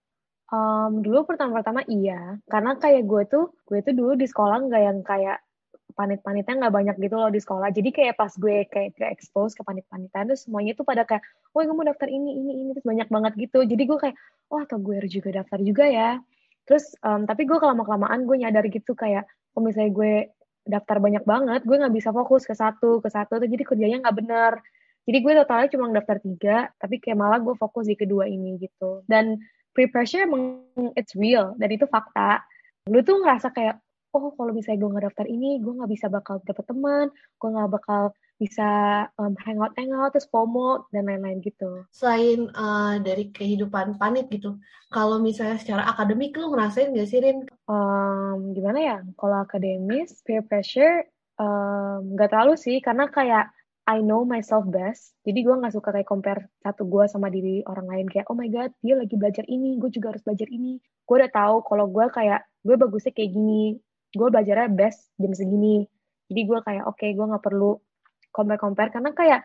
Um, 0.48 1.04
dulu 1.04 1.28
pertama-pertama 1.28 1.84
iya, 1.92 2.40
karena 2.48 2.80
kayak 2.80 3.04
gue 3.04 3.24
tuh, 3.28 3.46
gue 3.68 3.84
tuh 3.84 3.92
dulu 3.92 4.16
di 4.16 4.26
sekolah 4.26 4.64
nggak 4.64 4.82
yang 4.82 5.00
kayak 5.04 5.38
panit-panitnya 5.98 6.54
nggak 6.62 6.76
banyak 6.78 6.96
gitu 7.02 7.18
loh 7.18 7.34
di 7.34 7.42
sekolah. 7.42 7.74
Jadi 7.74 7.90
kayak 7.90 8.16
pas 8.22 8.30
gue 8.30 8.70
kayak 8.70 8.94
expose 9.10 9.58
ke 9.58 9.66
panit-panitan 9.66 10.30
tuh 10.30 10.38
semuanya 10.38 10.78
tuh 10.78 10.86
pada 10.86 11.02
kayak, 11.10 11.26
oh 11.58 11.66
gue 11.66 11.74
mau 11.74 11.82
daftar 11.82 12.06
ini, 12.06 12.38
ini, 12.38 12.54
ini, 12.62 12.70
terus 12.78 12.86
banyak 12.86 13.10
banget 13.10 13.34
gitu. 13.42 13.66
Jadi 13.66 13.84
gue 13.90 13.98
kayak, 13.98 14.16
oh 14.54 14.62
atau 14.62 14.78
gue 14.78 14.94
harus 15.02 15.10
juga 15.10 15.34
daftar 15.42 15.58
juga 15.66 15.90
ya. 15.90 16.22
Terus, 16.70 16.94
um, 17.02 17.26
tapi 17.26 17.50
gue 17.50 17.58
kelama-kelamaan 17.58 18.30
gue 18.30 18.38
nyadar 18.46 18.70
gitu 18.70 18.94
kayak, 18.94 19.26
kalau 19.52 19.66
misalnya 19.66 19.92
gue 19.92 20.14
daftar 20.68 21.02
banyak 21.02 21.24
banget, 21.26 21.62
gue 21.66 21.76
nggak 21.80 21.96
bisa 21.96 22.14
fokus 22.14 22.46
ke 22.46 22.54
satu, 22.54 23.02
ke 23.02 23.10
satu, 23.10 23.42
tuh 23.42 23.50
jadi 23.50 23.64
kerjanya 23.66 23.98
nggak 24.06 24.18
bener. 24.22 24.54
Jadi 25.08 25.18
gue 25.24 25.34
totalnya 25.34 25.68
cuma 25.72 25.90
daftar 25.96 26.18
tiga, 26.20 26.58
tapi 26.78 27.00
kayak 27.02 27.18
malah 27.18 27.40
gue 27.42 27.56
fokus 27.58 27.88
di 27.88 27.96
kedua 27.96 28.28
ini 28.28 28.60
gitu. 28.60 29.02
Dan 29.08 29.40
peer 29.74 29.90
pressure 29.90 30.28
emang 30.28 30.62
it's 30.94 31.16
real, 31.18 31.56
dan 31.58 31.72
itu 31.72 31.88
fakta. 31.88 32.44
Lu 32.92 33.00
tuh 33.02 33.24
ngerasa 33.24 33.50
kayak, 33.56 33.80
oh 34.16 34.32
kalau 34.36 34.52
misalnya 34.56 34.80
gue 34.84 34.92
nggak 34.94 35.06
daftar 35.12 35.26
ini, 35.28 35.60
gue 35.60 35.74
nggak 35.74 35.92
bisa 35.92 36.08
bakal 36.08 36.40
dapet 36.44 36.66
teman, 36.68 37.08
gue 37.12 37.50
nggak 37.50 37.72
bakal 37.72 38.02
bisa 38.38 38.70
um, 39.18 39.34
hangout 39.42 39.74
hangout 39.74 40.14
terus 40.14 40.30
FOMO 40.30 40.86
dan 40.94 41.10
lain-lain 41.10 41.42
gitu. 41.42 41.84
Selain 41.90 42.46
eh, 42.46 42.96
dari 43.02 43.34
kehidupan 43.34 43.98
panit 43.98 44.30
gitu, 44.30 44.62
kalau 44.94 45.18
misalnya 45.18 45.58
secara 45.58 45.90
akademik 45.90 46.38
lo 46.38 46.54
ngerasain 46.54 46.94
nggak 46.94 47.10
sih, 47.10 47.20
Rin? 47.20 47.50
Um, 47.66 48.54
gimana 48.54 48.80
ya? 48.80 48.98
Kalau 49.18 49.42
akademis 49.42 50.22
peer 50.22 50.46
pressure 50.46 51.10
um, 51.42 52.14
nggak 52.14 52.30
terlalu 52.30 52.54
sih, 52.56 52.78
karena 52.78 53.10
kayak 53.10 53.50
I 53.88 54.04
know 54.04 54.28
myself 54.28 54.68
best. 54.68 55.16
Jadi 55.24 55.48
gue 55.48 55.56
nggak 55.58 55.74
suka 55.74 55.96
kayak 55.96 56.10
compare 56.12 56.52
satu 56.60 56.84
gue 56.86 57.08
sama 57.08 57.32
diri 57.32 57.64
orang 57.64 57.88
lain 57.88 58.08
kayak 58.12 58.28
oh 58.28 58.36
my 58.36 58.52
god 58.52 58.70
dia 58.84 59.00
lagi 59.00 59.16
belajar 59.16 59.48
ini, 59.48 59.80
gue 59.82 59.90
juga 59.90 60.14
harus 60.14 60.22
belajar 60.22 60.46
ini. 60.52 60.78
Gue 61.08 61.24
udah 61.24 61.32
tahu 61.32 61.64
kalau 61.64 61.88
gue 61.88 62.06
kayak 62.12 62.44
gue 62.68 62.76
bagusnya 62.76 63.16
kayak 63.16 63.32
gini, 63.32 63.80
gue 64.18 64.28
belajarnya 64.34 64.74
best 64.74 65.14
jam 65.22 65.32
segini. 65.38 65.86
Jadi 66.28 66.42
gue 66.44 66.60
kayak 66.66 66.84
oke 66.90 66.98
okay, 66.98 67.14
gue 67.14 67.26
nggak 67.26 67.44
perlu 67.46 67.78
compare-compare 68.34 68.90
karena 68.92 69.12
kayak 69.14 69.42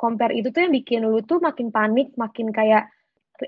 compare 0.00 0.32
itu 0.32 0.48
tuh 0.48 0.64
yang 0.64 0.72
bikin 0.72 1.04
lu 1.04 1.20
tuh 1.20 1.38
makin 1.44 1.68
panik, 1.68 2.16
makin 2.16 2.48
kayak 2.50 2.88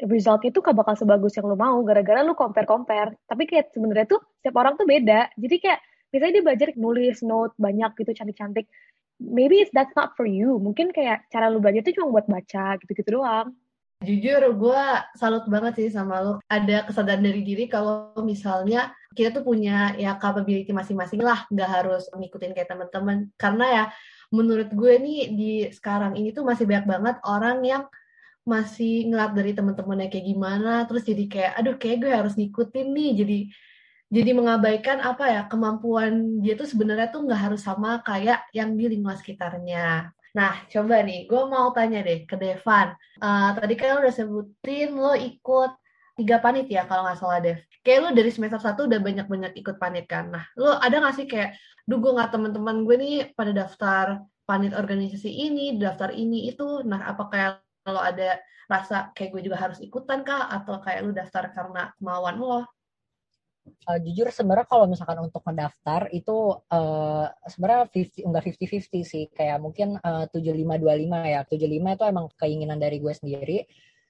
resultnya 0.09 0.49
tuh 0.53 0.65
gak 0.65 0.77
bakal 0.77 0.97
sebagus 0.97 1.37
yang 1.37 1.49
lu 1.49 1.57
mau 1.57 1.81
gara-gara 1.85 2.25
lu 2.25 2.37
compare-compare. 2.37 3.17
Tapi 3.29 3.43
kayak 3.49 3.73
sebenarnya 3.73 4.07
tuh 4.09 4.21
setiap 4.41 4.57
orang 4.61 4.77
tuh 4.77 4.89
beda. 4.89 5.33
Jadi 5.37 5.57
kayak 5.61 5.81
misalnya 6.13 6.33
dia 6.41 6.45
belajar 6.45 6.69
nulis 6.77 7.17
note 7.25 7.53
banyak 7.57 7.91
gitu 8.01 8.13
cantik-cantik. 8.13 8.69
Maybe 9.21 9.61
it's 9.61 9.73
that's 9.73 9.93
not 9.97 10.17
for 10.17 10.25
you. 10.25 10.57
Mungkin 10.61 10.93
kayak 10.93 11.29
cara 11.29 11.53
lu 11.53 11.61
belajar 11.61 11.85
tuh 11.85 11.95
cuma 11.97 12.21
buat 12.21 12.27
baca 12.29 12.81
gitu-gitu 12.81 13.21
doang. 13.21 13.53
Jujur, 14.03 14.43
gue 14.59 14.83
salut 15.15 15.47
banget 15.47 15.73
sih 15.79 15.89
sama 15.95 16.19
lo. 16.19 16.35
Ada 16.51 16.91
kesadaran 16.91 17.23
dari 17.23 17.47
diri 17.47 17.71
kalau 17.71 18.11
misalnya 18.27 18.91
kita 19.15 19.31
tuh 19.31 19.47
punya 19.47 19.95
ya 19.95 20.19
capability 20.19 20.75
masing-masing 20.75 21.23
lah, 21.23 21.47
nggak 21.47 21.71
harus 21.71 22.11
ngikutin 22.11 22.51
kayak 22.51 22.67
teman-teman. 22.67 23.31
Karena 23.39 23.67
ya 23.71 23.85
menurut 24.35 24.75
gue 24.75 24.93
nih 24.99 25.21
di 25.31 25.53
sekarang 25.71 26.19
ini 26.19 26.35
tuh 26.35 26.43
masih 26.43 26.67
banyak 26.67 26.87
banget 26.91 27.17
orang 27.23 27.63
yang 27.63 27.83
masih 28.43 29.07
ngeliat 29.07 29.33
dari 29.39 29.55
teman-temannya 29.55 30.11
kayak 30.11 30.27
gimana, 30.27 30.83
terus 30.91 31.07
jadi 31.07 31.25
kayak, 31.31 31.53
aduh 31.63 31.75
kayak 31.79 31.97
gue 32.03 32.11
harus 32.11 32.35
ngikutin 32.35 32.87
nih, 32.91 33.11
jadi 33.23 33.39
jadi 34.13 34.31
mengabaikan 34.37 34.99
apa 35.01 35.25
ya 35.25 35.43
kemampuan 35.49 36.43
dia 36.43 36.53
tuh 36.53 36.69
sebenarnya 36.69 37.09
tuh 37.09 37.25
nggak 37.25 37.41
harus 37.49 37.65
sama 37.65 38.03
kayak 38.05 38.45
yang 38.53 38.75
di 38.75 38.91
lingkungan 38.91 39.17
sekitarnya. 39.17 40.11
Nah, 40.33 40.65
coba 40.73 41.05
nih, 41.05 41.29
gue 41.29 41.43
mau 41.45 41.69
tanya 41.77 42.01
deh 42.01 42.25
ke 42.25 42.41
Devan. 42.41 42.97
Uh, 43.21 43.53
tadi 43.53 43.77
kan 43.77 43.97
lo 43.97 43.99
udah 44.01 44.15
sebutin 44.17 44.97
lo 44.97 45.13
ikut 45.13 45.71
tiga 46.17 46.41
panit 46.41 46.69
ya 46.69 46.89
kalau 46.89 47.05
nggak 47.05 47.21
salah 47.21 47.41
Dev. 47.45 47.61
Kayak 47.85 47.99
lo 48.01 48.09
dari 48.17 48.31
semester 48.33 48.61
satu 48.61 48.89
udah 48.89 49.01
banyak-banyak 49.01 49.53
ikut 49.61 49.77
panit 49.77 50.09
kan. 50.09 50.33
Nah, 50.33 50.45
lo 50.57 50.81
ada 50.81 50.97
nggak 51.05 51.15
sih 51.21 51.27
kayak, 51.29 51.57
duh 51.85 52.01
gue 52.01 52.13
nggak 52.17 52.33
teman-teman 52.33 52.77
gue 52.89 52.97
nih 52.97 53.17
pada 53.37 53.53
daftar 53.53 54.07
panit 54.49 54.73
organisasi 54.73 55.29
ini, 55.29 55.77
daftar 55.77 56.17
ini 56.17 56.49
itu. 56.49 56.81
Nah, 56.89 57.13
apa 57.13 57.29
kayak 57.29 57.53
lo 57.93 58.01
ada 58.01 58.41
rasa 58.73 59.13
kayak 59.13 59.37
gue 59.37 59.43
juga 59.53 59.61
harus 59.61 59.85
ikutan 59.85 60.25
kah? 60.25 60.49
Atau 60.49 60.81
kayak 60.81 61.01
lo 61.05 61.13
daftar 61.13 61.53
karena 61.53 61.93
kemauan 62.01 62.41
lo? 62.41 62.65
Uh, 63.67 63.99
jujur 64.03 64.29
sebenarnya 64.31 64.67
kalau 64.67 64.87
misalkan 64.87 65.19
untuk 65.23 65.43
mendaftar 65.47 66.11
itu 66.15 66.59
uh, 66.71 67.27
sebenarnya 67.47 67.91
50 67.91 68.29
enggak 68.29 68.45
50-50 68.55 69.03
sih. 69.07 69.25
Kayak 69.31 69.59
mungkin 69.63 69.99
uh, 70.03 70.27
75-25 70.31 71.35
ya. 71.35 71.41
75 71.47 71.97
itu 71.97 72.05
emang 72.07 72.27
keinginan 72.39 72.79
dari 72.79 72.97
gue 72.99 73.13
sendiri. 73.15 73.59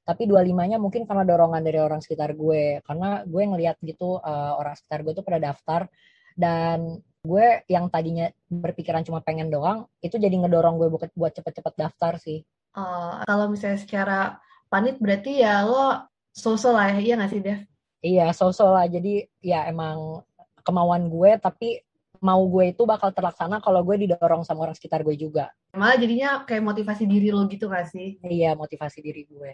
Tapi 0.02 0.26
25-nya 0.26 0.82
mungkin 0.82 1.06
karena 1.06 1.23
dorongan 1.23 1.62
dari 1.62 1.78
orang 1.78 2.00
sekitar 2.02 2.35
gue. 2.35 2.82
Karena 2.82 3.23
gue 3.23 3.42
ngelihat 3.42 3.76
gitu 3.85 4.18
uh, 4.18 4.59
orang 4.59 4.75
sekitar 4.75 5.04
gue 5.06 5.12
tuh 5.16 5.25
pada 5.25 5.38
daftar. 5.40 5.88
Dan 6.32 7.00
gue 7.23 7.47
yang 7.71 7.87
tadinya 7.87 8.26
berpikiran 8.50 9.06
cuma 9.06 9.23
pengen 9.23 9.47
doang 9.47 9.87
itu 10.02 10.18
jadi 10.18 10.35
ngedorong 10.42 10.75
gue 10.75 10.90
buat 10.90 11.11
buat 11.14 11.32
cepet-cepet 11.38 11.75
daftar 11.78 12.18
sih. 12.18 12.42
Uh, 12.73 13.23
kalau 13.28 13.52
misalnya 13.52 13.78
secara 13.78 14.21
panit 14.66 14.99
berarti 14.99 15.44
ya 15.44 15.62
lo 15.62 16.09
sosok 16.32 16.73
lah 16.73 16.88
ya. 16.97 16.99
Iya 16.99 17.14
nggak 17.21 17.30
sih 17.30 17.40
Dev? 17.44 17.72
Iya, 18.02 18.35
sosok 18.35 18.68
lah. 18.75 18.87
Jadi 18.90 19.23
ya 19.38 19.71
emang 19.71 20.26
kemauan 20.66 21.06
gue, 21.06 21.38
tapi 21.38 21.78
mau 22.23 22.38
gue 22.47 22.71
itu 22.71 22.82
bakal 22.87 23.11
terlaksana 23.11 23.59
kalau 23.59 23.82
gue 23.82 24.06
didorong 24.06 24.47
sama 24.47 24.66
orang 24.66 24.76
sekitar 24.78 25.02
gue 25.02 25.18
juga. 25.18 25.50
Malah 25.75 25.99
jadinya 25.99 26.47
kayak 26.47 26.62
motivasi 26.62 27.06
diri 27.06 27.35
lo 27.35 27.47
gitu 27.50 27.66
gak 27.66 27.90
sih? 27.90 28.18
Iya, 28.23 28.54
motivasi 28.54 29.02
diri 29.02 29.26
gue. 29.26 29.50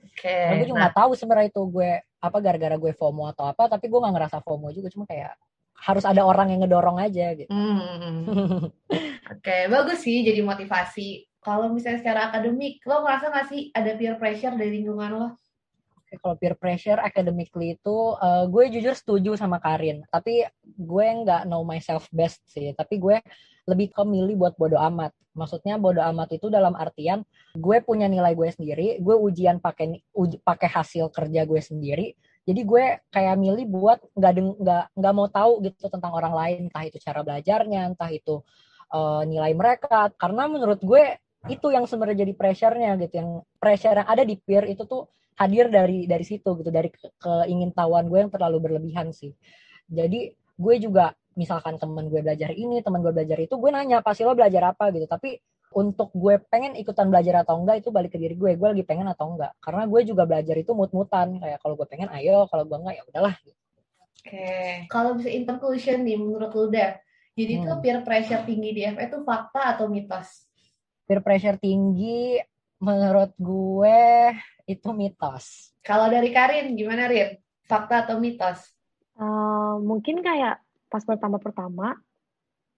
Oke. 0.00 0.28
Okay, 0.28 0.60
gue 0.60 0.68
juga 0.68 0.80
nah. 0.80 0.92
gak 0.92 0.96
tahu 1.00 1.10
sebenarnya 1.16 1.48
itu 1.48 1.62
gue 1.68 1.90
apa 2.20 2.36
gara-gara 2.44 2.76
gue 2.76 2.92
FOMO 2.92 3.24
atau 3.32 3.48
apa, 3.48 3.72
tapi 3.72 3.88
gue 3.88 4.00
gak 4.00 4.14
ngerasa 4.16 4.36
FOMO 4.44 4.68
juga, 4.72 4.92
cuma 4.92 5.08
kayak 5.08 5.32
harus 5.80 6.04
ada 6.04 6.20
orang 6.20 6.52
yang 6.52 6.60
ngedorong 6.60 7.00
aja 7.00 7.32
gitu. 7.32 7.48
Hmm. 7.48 8.68
Oke, 9.32 9.40
okay, 9.40 9.62
bagus 9.72 10.04
sih 10.04 10.20
jadi 10.20 10.44
motivasi. 10.44 11.24
Kalau 11.40 11.72
misalnya 11.72 12.04
secara 12.04 12.20
akademik, 12.28 12.84
lo 12.84 13.00
ngerasa 13.00 13.32
gak 13.32 13.48
sih 13.48 13.72
ada 13.72 13.96
peer 13.96 14.20
pressure 14.20 14.52
dari 14.60 14.84
lingkungan 14.84 15.12
lo? 15.16 15.28
Kalau 16.18 16.34
peer 16.34 16.58
pressure 16.58 16.98
academically 16.98 17.78
itu 17.78 17.96
uh, 18.18 18.50
gue 18.50 18.64
jujur 18.74 18.98
setuju 18.98 19.38
sama 19.38 19.62
Karin. 19.62 20.02
Tapi 20.10 20.42
gue 20.64 21.06
nggak 21.22 21.46
know 21.46 21.62
myself 21.62 22.10
best 22.10 22.42
sih. 22.50 22.74
Tapi 22.74 22.98
gue 22.98 23.22
lebih 23.70 23.94
ke 23.94 24.02
milih 24.02 24.34
buat 24.34 24.58
bodo 24.58 24.80
amat. 24.80 25.14
Maksudnya 25.38 25.78
bodo 25.78 26.02
amat 26.02 26.34
itu 26.34 26.50
dalam 26.50 26.74
artian 26.74 27.22
gue 27.54 27.78
punya 27.86 28.10
nilai 28.10 28.34
gue 28.34 28.50
sendiri 28.50 28.98
gue 28.98 29.14
ujian 29.14 29.62
pakai 29.62 30.02
uji, 30.10 30.42
pakai 30.42 30.66
hasil 30.66 31.14
kerja 31.14 31.46
gue 31.46 31.60
sendiri. 31.62 32.18
Jadi 32.42 32.60
gue 32.66 32.84
kayak 33.14 33.36
milih 33.38 33.70
buat 33.70 34.02
nggak 34.18 34.32
nggak 34.58 34.84
nggak 34.98 35.14
mau 35.14 35.28
tahu 35.30 35.62
gitu 35.70 35.86
tentang 35.86 36.10
orang 36.10 36.34
lain. 36.34 36.58
Entah 36.66 36.82
itu 36.82 36.98
cara 36.98 37.22
belajarnya 37.22 37.94
entah 37.94 38.10
itu 38.10 38.42
uh, 38.90 39.22
nilai 39.22 39.54
mereka. 39.54 40.10
Karena 40.18 40.50
menurut 40.50 40.82
gue 40.82 41.20
itu 41.48 41.72
yang 41.72 41.88
sebenarnya 41.88 42.28
jadi 42.28 42.32
pressure-nya 42.36 42.90
gitu 43.00 43.14
yang 43.16 43.30
pressure 43.56 43.96
yang 43.96 44.08
ada 44.08 44.24
di 44.28 44.36
peer 44.36 44.68
itu 44.68 44.84
tuh 44.84 45.08
hadir 45.40 45.72
dari 45.72 46.04
dari 46.04 46.24
situ 46.26 46.52
gitu 46.60 46.68
dari 46.68 46.92
ke, 46.92 47.08
keingintahuan 47.16 48.12
gue 48.12 48.28
yang 48.28 48.32
terlalu 48.32 48.68
berlebihan 48.68 49.08
sih 49.16 49.32
jadi 49.88 50.36
gue 50.36 50.74
juga 50.76 51.16
misalkan 51.32 51.80
temen 51.80 52.12
gue 52.12 52.20
belajar 52.20 52.52
ini 52.52 52.84
temen 52.84 53.00
gue 53.00 53.12
belajar 53.16 53.40
itu 53.40 53.56
gue 53.56 53.70
nanya 53.72 54.04
pasti 54.04 54.28
lo 54.28 54.36
belajar 54.36 54.76
apa 54.76 54.92
gitu 54.92 55.08
tapi 55.08 55.40
untuk 55.70 56.10
gue 56.12 56.42
pengen 56.50 56.74
ikutan 56.74 57.06
belajar 57.08 57.46
atau 57.46 57.62
enggak 57.62 57.80
itu 57.80 57.94
balik 57.94 58.12
ke 58.12 58.18
diri 58.18 58.34
gue 58.34 58.58
gue 58.58 58.68
lagi 58.74 58.84
pengen 58.84 59.08
atau 59.08 59.32
enggak 59.32 59.54
karena 59.62 59.86
gue 59.86 60.00
juga 60.02 60.22
belajar 60.26 60.56
itu 60.58 60.72
mut-mutan 60.74 61.38
kayak 61.38 61.58
kalau 61.62 61.74
gue 61.78 61.86
pengen 61.86 62.10
ayo 62.12 62.44
kalau 62.50 62.66
gue 62.66 62.76
enggak 62.76 62.94
ya 62.98 63.02
udahlah 63.06 63.34
gitu. 63.46 63.54
oke 63.56 64.28
okay. 64.28 64.70
kalau 64.90 65.14
bisa 65.14 65.30
in 65.30 65.46
conclusion 65.46 66.02
nih 66.02 66.18
menurut 66.18 66.50
lu 66.52 66.68
deh 66.68 66.98
jadi 67.38 67.52
hmm. 67.56 67.64
tuh 67.70 67.78
peer 67.78 67.98
pressure 68.02 68.42
tinggi 68.42 68.70
di 68.74 68.82
FE 68.84 69.06
itu 69.06 69.18
fakta 69.22 69.78
atau 69.78 69.86
mitos 69.86 70.49
peer 71.10 71.26
pressure 71.26 71.58
tinggi 71.58 72.38
menurut 72.78 73.34
gue 73.34 74.30
itu 74.70 74.94
mitos. 74.94 75.74
Kalau 75.82 76.06
dari 76.06 76.30
Karin, 76.30 76.78
gimana 76.78 77.10
Rin? 77.10 77.34
Fakta 77.66 78.06
atau 78.06 78.22
mitos? 78.22 78.62
Uh, 79.18 79.82
mungkin 79.82 80.22
kayak 80.22 80.62
pas 80.86 81.02
pertama-pertama, 81.02 81.98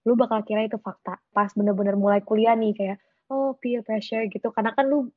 lu 0.09 0.17
bakal 0.17 0.41
kira 0.41 0.65
itu 0.65 0.81
fakta. 0.81 1.21
Pas 1.29 1.53
bener-bener 1.53 1.93
mulai 1.93 2.25
kuliah 2.25 2.57
nih, 2.57 2.73
kayak, 2.73 2.97
oh 3.29 3.53
peer 3.61 3.85
pressure 3.85 4.25
gitu. 4.25 4.49
Karena 4.49 4.73
kan 4.73 4.89
lu, 4.89 5.13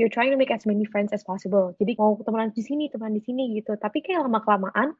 you're 0.00 0.08
trying 0.08 0.32
to 0.32 0.40
make 0.40 0.48
as 0.48 0.64
many 0.64 0.88
friends 0.88 1.12
as 1.12 1.20
possible. 1.20 1.76
Jadi 1.76 1.92
mau 2.00 2.16
temenan 2.24 2.56
di 2.56 2.64
sini, 2.64 2.88
temenan 2.88 3.20
di 3.20 3.22
sini 3.22 3.52
gitu. 3.52 3.76
Tapi 3.76 4.00
kayak 4.00 4.24
lama-kelamaan, 4.24 4.96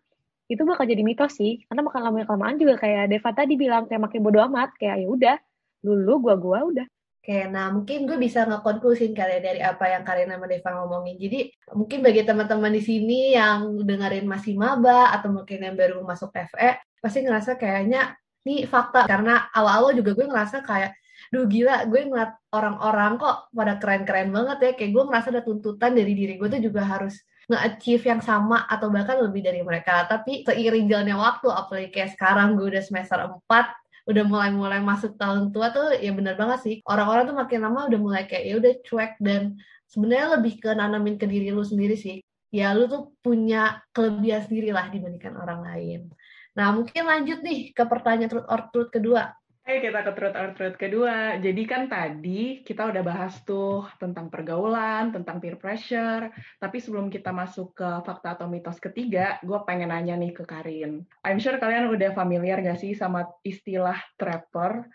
itu 0.53 0.61
bakal 0.69 0.85
jadi 0.85 1.01
mitos 1.01 1.41
sih. 1.41 1.65
Karena 1.73 1.89
makan 1.89 2.05
lama-kelamaan 2.05 2.61
juga 2.61 2.85
kayak 2.85 3.09
Deva 3.09 3.33
tadi 3.33 3.57
bilang, 3.57 3.89
kayak 3.89 4.13
makin 4.13 4.21
bodo 4.21 4.45
amat. 4.45 4.77
Kayak 4.77 5.03
ya 5.03 5.09
udah, 5.09 5.37
dulu 5.81 6.29
gua-gua 6.29 6.61
udah. 6.69 6.87
Oke, 7.27 7.43
nah 7.51 7.75
mungkin 7.75 8.07
gue 8.07 8.15
bisa 8.23 8.47
ngekonklusin 8.47 9.11
kali 9.11 9.33
ya 9.35 9.41
dari 9.43 9.59
apa 9.59 9.91
yang 9.91 10.07
Karina 10.07 10.39
sama 10.39 10.47
Deva 10.47 10.71
ngomongin. 10.79 11.19
Jadi 11.19 11.51
mungkin 11.75 11.99
bagi 11.99 12.23
teman-teman 12.23 12.71
di 12.71 12.79
sini 12.79 13.35
yang 13.35 13.83
dengerin 13.83 14.31
masih 14.31 14.55
maba 14.55 15.11
atau 15.11 15.35
mungkin 15.35 15.59
yang 15.59 15.75
baru 15.75 16.07
masuk 16.07 16.31
FE, 16.31 16.79
pasti 17.03 17.27
ngerasa 17.27 17.59
kayaknya 17.59 18.15
ini 18.47 18.63
fakta. 18.63 19.11
Karena 19.11 19.51
awal-awal 19.51 19.99
juga 19.99 20.15
gue 20.15 20.23
ngerasa 20.23 20.63
kayak, 20.63 20.95
duh 21.35 21.51
gila 21.51 21.91
gue 21.91 22.07
ngeliat 22.07 22.31
orang-orang 22.55 23.19
kok 23.19 23.51
pada 23.51 23.75
keren-keren 23.83 24.31
banget 24.31 24.59
ya. 24.63 24.71
Kayak 24.79 24.91
gue 24.95 25.05
ngerasa 25.11 25.29
ada 25.35 25.43
tuntutan 25.43 25.99
dari 25.99 26.15
diri 26.15 26.39
gue 26.39 26.47
tuh 26.47 26.63
juga 26.63 26.87
harus 26.87 27.19
nge-achieve 27.51 28.07
yang 28.07 28.23
sama 28.23 28.71
atau 28.71 28.87
bahkan 28.87 29.19
lebih 29.19 29.43
dari 29.43 29.67
mereka. 29.67 30.07
Tapi 30.07 30.47
seiring 30.47 30.87
jalannya 30.87 31.19
waktu, 31.19 31.51
apalagi 31.51 31.91
kayak 31.91 32.15
sekarang 32.15 32.55
gue 32.55 32.71
udah 32.71 32.83
semester 32.87 33.19
4, 33.19 33.86
udah 34.07 34.25
mulai-mulai 34.25 34.79
masuk 34.79 35.19
tahun 35.19 35.51
tua 35.51 35.75
tuh 35.75 35.99
ya 35.99 36.15
benar 36.15 36.39
banget 36.39 36.59
sih. 36.63 36.75
Orang-orang 36.87 37.27
tuh 37.27 37.37
makin 37.37 37.61
lama 37.67 37.91
udah 37.91 38.01
mulai 38.01 38.23
kayak 38.31 38.45
ya 38.47 38.55
udah 38.63 38.73
cuek. 38.87 39.13
Dan 39.19 39.59
sebenarnya 39.91 40.39
lebih 40.39 40.63
ke 40.63 40.71
nanamin 40.71 41.19
ke 41.19 41.27
diri 41.27 41.51
lu 41.51 41.67
sendiri 41.67 41.99
sih. 41.99 42.23
Ya 42.55 42.71
lu 42.73 42.87
tuh 42.87 43.13
punya 43.21 43.83
kelebihan 43.91 44.47
sendiri 44.47 44.71
lah 44.71 44.87
dibandingkan 44.89 45.35
orang 45.35 45.61
lain. 45.67 46.01
Nah 46.55 46.73
mungkin 46.73 47.03
lanjut 47.05 47.43
nih 47.43 47.75
ke 47.75 47.83
pertanyaan 47.85 48.31
truth 48.31 48.49
or 48.49 48.61
truth 48.73 48.91
kedua 48.95 49.35
Hai, 49.67 49.83
kita 49.83 49.99
ke 50.07 50.15
truth 50.15 50.39
or 50.39 50.55
truth 50.55 50.79
kedua. 50.79 51.43
Jadi 51.43 51.67
kan 51.67 51.91
tadi 51.91 52.63
kita 52.63 52.87
udah 52.87 53.03
bahas 53.03 53.35
tuh 53.43 53.83
tentang 53.99 54.31
pergaulan, 54.31 55.11
tentang 55.11 55.43
peer 55.43 55.59
pressure. 55.59 56.31
Tapi 56.63 56.79
sebelum 56.79 57.11
kita 57.11 57.35
masuk 57.35 57.75
ke 57.75 57.89
fakta 58.07 58.39
atau 58.39 58.47
mitos 58.47 58.79
ketiga, 58.79 59.43
gue 59.43 59.59
pengen 59.67 59.91
nanya 59.91 60.15
nih 60.15 60.31
ke 60.39 60.47
Karin. 60.47 61.03
I'm 61.27 61.43
sure 61.43 61.59
kalian 61.59 61.91
udah 61.91 62.15
familiar 62.15 62.63
gak 62.63 62.79
sih 62.79 62.95
sama 62.95 63.27
istilah 63.43 63.99
trapper? 64.15 64.87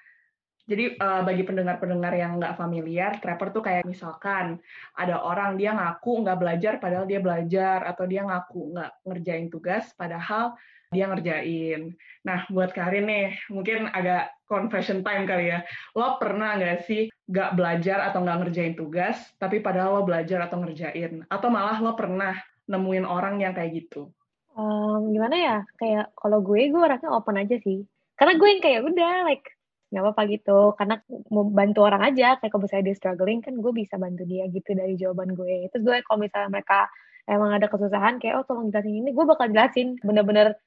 Jadi 0.63 0.95
uh, 1.03 1.27
bagi 1.27 1.43
pendengar-pendengar 1.43 2.15
yang 2.15 2.39
nggak 2.39 2.55
familiar, 2.55 3.19
trapper 3.19 3.51
tuh 3.51 3.59
kayak 3.59 3.83
misalkan 3.83 4.55
ada 4.95 5.19
orang 5.19 5.59
dia 5.59 5.75
ngaku 5.75 6.23
nggak 6.23 6.39
belajar 6.39 6.73
padahal 6.79 7.03
dia 7.03 7.19
belajar, 7.19 7.83
atau 7.83 8.07
dia 8.07 8.23
ngaku 8.23 8.79
nggak 8.79 8.91
ngerjain 9.03 9.51
tugas 9.51 9.91
padahal 9.99 10.55
dia 10.91 11.07
ngerjain. 11.07 11.95
Nah, 12.27 12.43
buat 12.51 12.75
Karin 12.75 13.07
nih, 13.07 13.47
mungkin 13.47 13.87
agak 13.95 14.35
confession 14.43 14.99
time 15.01 15.23
kali 15.23 15.55
ya. 15.55 15.63
Lo 15.95 16.19
pernah 16.19 16.59
nggak 16.59 16.83
sih 16.83 17.07
nggak 17.31 17.55
belajar 17.55 18.11
atau 18.11 18.19
nggak 18.19 18.39
ngerjain 18.43 18.75
tugas, 18.75 19.15
tapi 19.39 19.63
padahal 19.63 19.99
lo 19.99 20.03
belajar 20.03 20.43
atau 20.43 20.59
ngerjain? 20.59 21.23
Atau 21.31 21.47
malah 21.47 21.79
lo 21.79 21.95
pernah 21.95 22.35
nemuin 22.67 23.07
orang 23.07 23.39
yang 23.39 23.55
kayak 23.55 23.71
gitu? 23.71 24.11
Um, 24.51 25.15
gimana 25.15 25.35
ya? 25.39 25.57
Kayak 25.79 26.11
kalau 26.19 26.43
gue, 26.43 26.67
gue 26.67 26.81
orangnya 26.83 27.15
open 27.15 27.39
aja 27.39 27.55
sih. 27.63 27.87
Karena 28.19 28.35
gue 28.35 28.47
yang 28.51 28.61
kayak 28.61 28.81
udah, 28.83 29.13
like, 29.23 29.47
nggak 29.95 30.03
apa-apa 30.03 30.21
gitu. 30.27 30.59
Karena 30.75 30.95
mau 31.31 31.47
bantu 31.47 31.87
orang 31.87 32.03
aja. 32.11 32.35
Kayak 32.35 32.51
kalau 32.51 32.67
misalnya 32.67 32.91
dia 32.91 32.97
struggling, 32.99 33.39
kan 33.39 33.55
gue 33.55 33.71
bisa 33.71 33.95
bantu 33.95 34.27
dia 34.27 34.43
gitu 34.51 34.75
dari 34.75 34.99
jawaban 34.99 35.39
gue. 35.39 35.71
Terus 35.71 35.83
gue 35.87 35.95
kalau 36.03 36.19
misalnya 36.19 36.51
mereka 36.51 36.91
emang 37.31 37.55
ada 37.55 37.71
kesusahan, 37.71 38.19
kayak, 38.19 38.43
oh 38.43 38.45
tolong 38.45 38.75
jelasin 38.75 38.91
ini, 38.91 39.15
gue 39.15 39.23
bakal 39.23 39.47
jelasin. 39.47 39.95
Bener-bener 40.03 40.59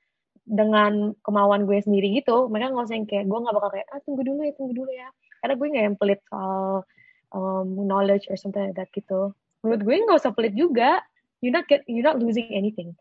dengan 0.44 1.16
kemauan 1.24 1.64
gue 1.64 1.80
sendiri 1.80 2.20
gitu 2.20 2.52
mereka 2.52 2.76
nggak 2.76 2.84
usah 2.84 2.96
yang 3.00 3.08
kayak 3.08 3.24
gue 3.24 3.38
nggak 3.40 3.56
bakal 3.56 3.70
kayak 3.72 3.88
ah 3.88 4.00
tunggu 4.04 4.22
dulu 4.28 4.40
ya 4.44 4.52
tunggu 4.52 4.72
dulu 4.76 4.90
ya. 4.92 5.08
Karena 5.40 5.54
gue 5.56 5.66
nggak 5.72 5.84
yang 5.88 5.96
pelit 5.96 6.20
soal 6.28 6.84
um, 7.32 7.68
knowledge 7.84 8.28
or 8.28 8.36
something 8.36 8.60
like 8.60 8.76
that 8.76 8.88
gitu. 8.92 9.32
Menurut 9.64 9.82
gue 9.82 9.94
nggak 10.04 10.18
usah 10.20 10.32
pelit 10.36 10.54
juga. 10.56 11.00
You 11.44 11.52
not 11.52 11.68
get 11.68 11.84
you 11.88 12.00
not 12.00 12.20
losing 12.20 12.48
anything. 12.52 12.96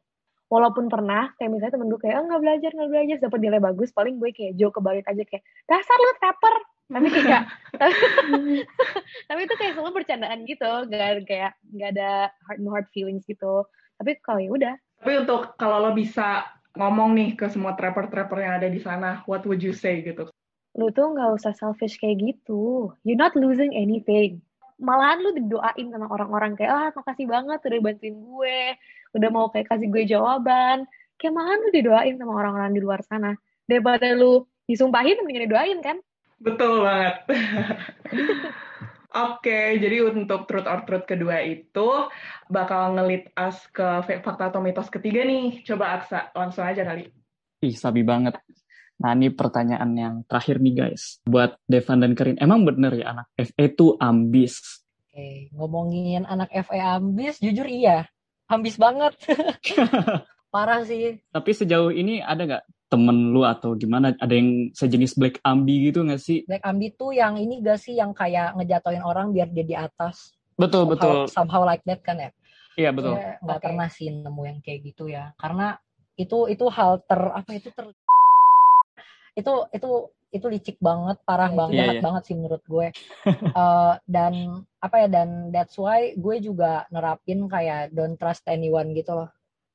Walaupun 0.51 0.91
pernah 0.91 1.31
kayak 1.39 1.51
misalnya 1.51 1.79
temen 1.79 1.87
gue 1.91 1.99
kayak 1.99 2.15
oh, 2.19 2.25
nggak 2.27 2.41
belajar 2.43 2.69
nggak 2.75 2.89
belajar 2.91 3.17
dapat 3.23 3.39
nilai 3.39 3.59
bagus 3.63 3.89
paling 3.95 4.15
gue 4.19 4.29
kayak 4.35 4.53
joke 4.59 4.75
kebalik 4.79 5.07
aja 5.07 5.23
kayak 5.23 5.43
dasar 5.65 5.97
lu 5.97 6.11
taper 6.19 6.55
tapi 6.93 7.07
kayak 7.09 7.43
tapi 9.31 9.39
itu 9.47 9.53
kayak 9.55 9.73
selalu 9.73 9.91
bercandaan 10.03 10.39
gitu 10.45 10.71
nggak 10.91 11.25
kayak 11.25 11.51
nggak 11.71 11.89
ada 11.95 12.11
hard 12.47 12.59
no 12.59 12.71
hard 12.75 12.87
feelings 12.91 13.23
gitu. 13.25 13.65
Tapi 13.97 14.19
kalau 14.19 14.39
ya 14.43 14.49
udah. 14.51 14.73
Tapi 15.03 15.13
untuk 15.23 15.55
kalau 15.55 15.79
lo 15.79 15.91
bisa 15.95 16.43
ngomong 16.73 17.13
nih 17.13 17.29
ke 17.37 17.49
semua 17.53 17.77
trapper-trapper 17.77 18.41
yang 18.41 18.53
ada 18.57 18.69
di 18.69 18.81
sana, 18.81 19.21
what 19.29 19.45
would 19.45 19.61
you 19.61 19.73
say 19.73 20.01
gitu? 20.01 20.29
lu 20.73 20.89
tuh 20.89 21.13
nggak 21.13 21.37
usah 21.37 21.53
selfish 21.53 22.01
kayak 22.01 22.17
gitu. 22.21 22.93
You're 23.05 23.19
not 23.19 23.37
losing 23.37 23.77
anything. 23.77 24.41
Malahan 24.81 25.21
lu 25.21 25.29
didoain 25.37 25.87
sama 25.93 26.09
orang-orang 26.09 26.57
kayak, 26.57 26.71
ah 26.73 26.89
makasih 26.97 27.29
banget 27.29 27.61
udah 27.61 27.79
bantuin 27.79 28.17
gue, 28.17 28.61
udah 29.13 29.29
mau 29.29 29.47
kayak 29.53 29.69
kasih 29.69 29.87
gue 29.93 30.03
jawaban. 30.09 30.89
Kayak 31.21 31.33
malahan 31.37 31.59
lu 31.61 31.69
didoain 31.69 32.15
sama 32.17 32.33
orang-orang 32.33 32.71
di 32.73 32.81
luar 32.81 33.05
sana. 33.05 33.37
Daripada 33.69 34.17
lu 34.17 34.49
disumpahin, 34.65 35.21
mendingan 35.21 35.45
didoain 35.45 35.79
kan? 35.85 35.97
Betul 36.41 36.81
banget. 36.83 37.15
Oke, 39.13 39.77
jadi 39.77 40.09
untuk 40.09 40.49
truth 40.49 40.65
or 40.65 40.81
truth 40.89 41.05
kedua 41.05 41.45
itu 41.45 42.09
bakal 42.49 42.97
ngelit 42.97 43.29
us 43.37 43.61
ke 43.69 44.01
fakta 44.01 44.49
atau 44.49 44.57
mitos 44.57 44.89
ketiga 44.89 45.21
nih. 45.21 45.61
Coba 45.61 46.01
Aksa, 46.01 46.33
langsung 46.33 46.65
aja 46.65 46.81
kali. 46.81 47.13
Ih, 47.61 47.77
sabi 47.77 48.01
banget. 48.01 48.41
Nah, 48.97 49.13
ini 49.13 49.29
pertanyaan 49.29 49.91
yang 49.93 50.15
terakhir 50.25 50.57
nih 50.57 50.73
guys. 50.73 51.21
Buat 51.29 51.61
Devan 51.69 52.01
dan 52.01 52.17
Karin, 52.17 52.41
emang 52.41 52.65
bener 52.65 52.97
ya 52.97 53.13
anak 53.13 53.29
FE 53.37 53.65
itu 53.69 53.93
ambis? 54.01 54.81
Oke, 54.97 55.53
ngomongin 55.53 56.25
anak 56.25 56.49
FE 56.65 56.81
ambis, 56.81 57.37
jujur 57.37 57.69
iya. 57.69 58.09
Ambis 58.49 58.81
banget. 58.81 59.13
Parah 60.53 60.81
sih. 60.89 61.21
Tapi 61.29 61.51
sejauh 61.53 61.93
ini 61.93 62.17
ada 62.17 62.49
nggak 62.49 62.63
temen 62.93 63.33
lu 63.33 63.41
atau 63.41 63.73
gimana? 63.73 64.13
Ada 64.21 64.33
yang 64.37 64.69
sejenis 64.77 65.17
black 65.17 65.41
ambi 65.41 65.89
gitu 65.89 66.05
nggak 66.05 66.21
sih? 66.21 66.45
Black 66.45 66.61
ambi 66.61 66.93
tuh 66.93 67.09
yang 67.17 67.41
ini 67.41 67.65
gak 67.65 67.81
sih? 67.81 67.97
Yang 67.97 68.13
kayak 68.21 68.53
ngejatoin 68.53 69.01
orang 69.01 69.33
biar 69.33 69.49
dia 69.49 69.65
di 69.65 69.73
atas. 69.73 70.37
Betul 70.53 70.85
somehow, 70.85 70.93
betul. 70.93 71.17
somehow 71.33 71.61
like 71.65 71.81
that 71.89 72.05
kan 72.05 72.21
ya? 72.21 72.29
Iya 72.77 72.93
betul. 72.93 73.17
Nggak 73.17 73.57
okay. 73.57 73.65
pernah 73.65 73.87
sih 73.89 74.07
nemu 74.13 74.41
yang 74.45 74.59
kayak 74.61 74.79
gitu 74.85 75.09
ya. 75.09 75.33
Karena 75.41 75.73
itu 76.13 76.45
itu 76.45 76.65
hal 76.69 77.01
ter 77.09 77.21
apa 77.33 77.51
itu 77.57 77.73
ter 77.73 77.89
itu 79.33 79.53
itu 79.73 79.89
itu 80.33 80.45
licik 80.49 80.77
banget 80.81 81.21
parah 81.25 81.49
yeah, 81.49 81.57
banget 81.57 81.77
yeah, 81.77 81.93
yeah. 81.97 82.03
banget 82.05 82.21
sih 82.29 82.35
menurut 82.37 82.63
gue. 82.69 82.87
Uh, 83.53 83.93
dan 84.15 84.61
apa 84.77 84.95
ya 85.05 85.07
dan 85.09 85.49
that's 85.49 85.77
why 85.77 86.13
gue 86.13 86.35
juga 86.37 86.85
nerapin 86.89 87.45
kayak 87.49 87.93
don't 87.93 88.17
trust 88.17 88.45
anyone 88.49 88.93
gitu 88.93 89.13
loh 89.13 89.29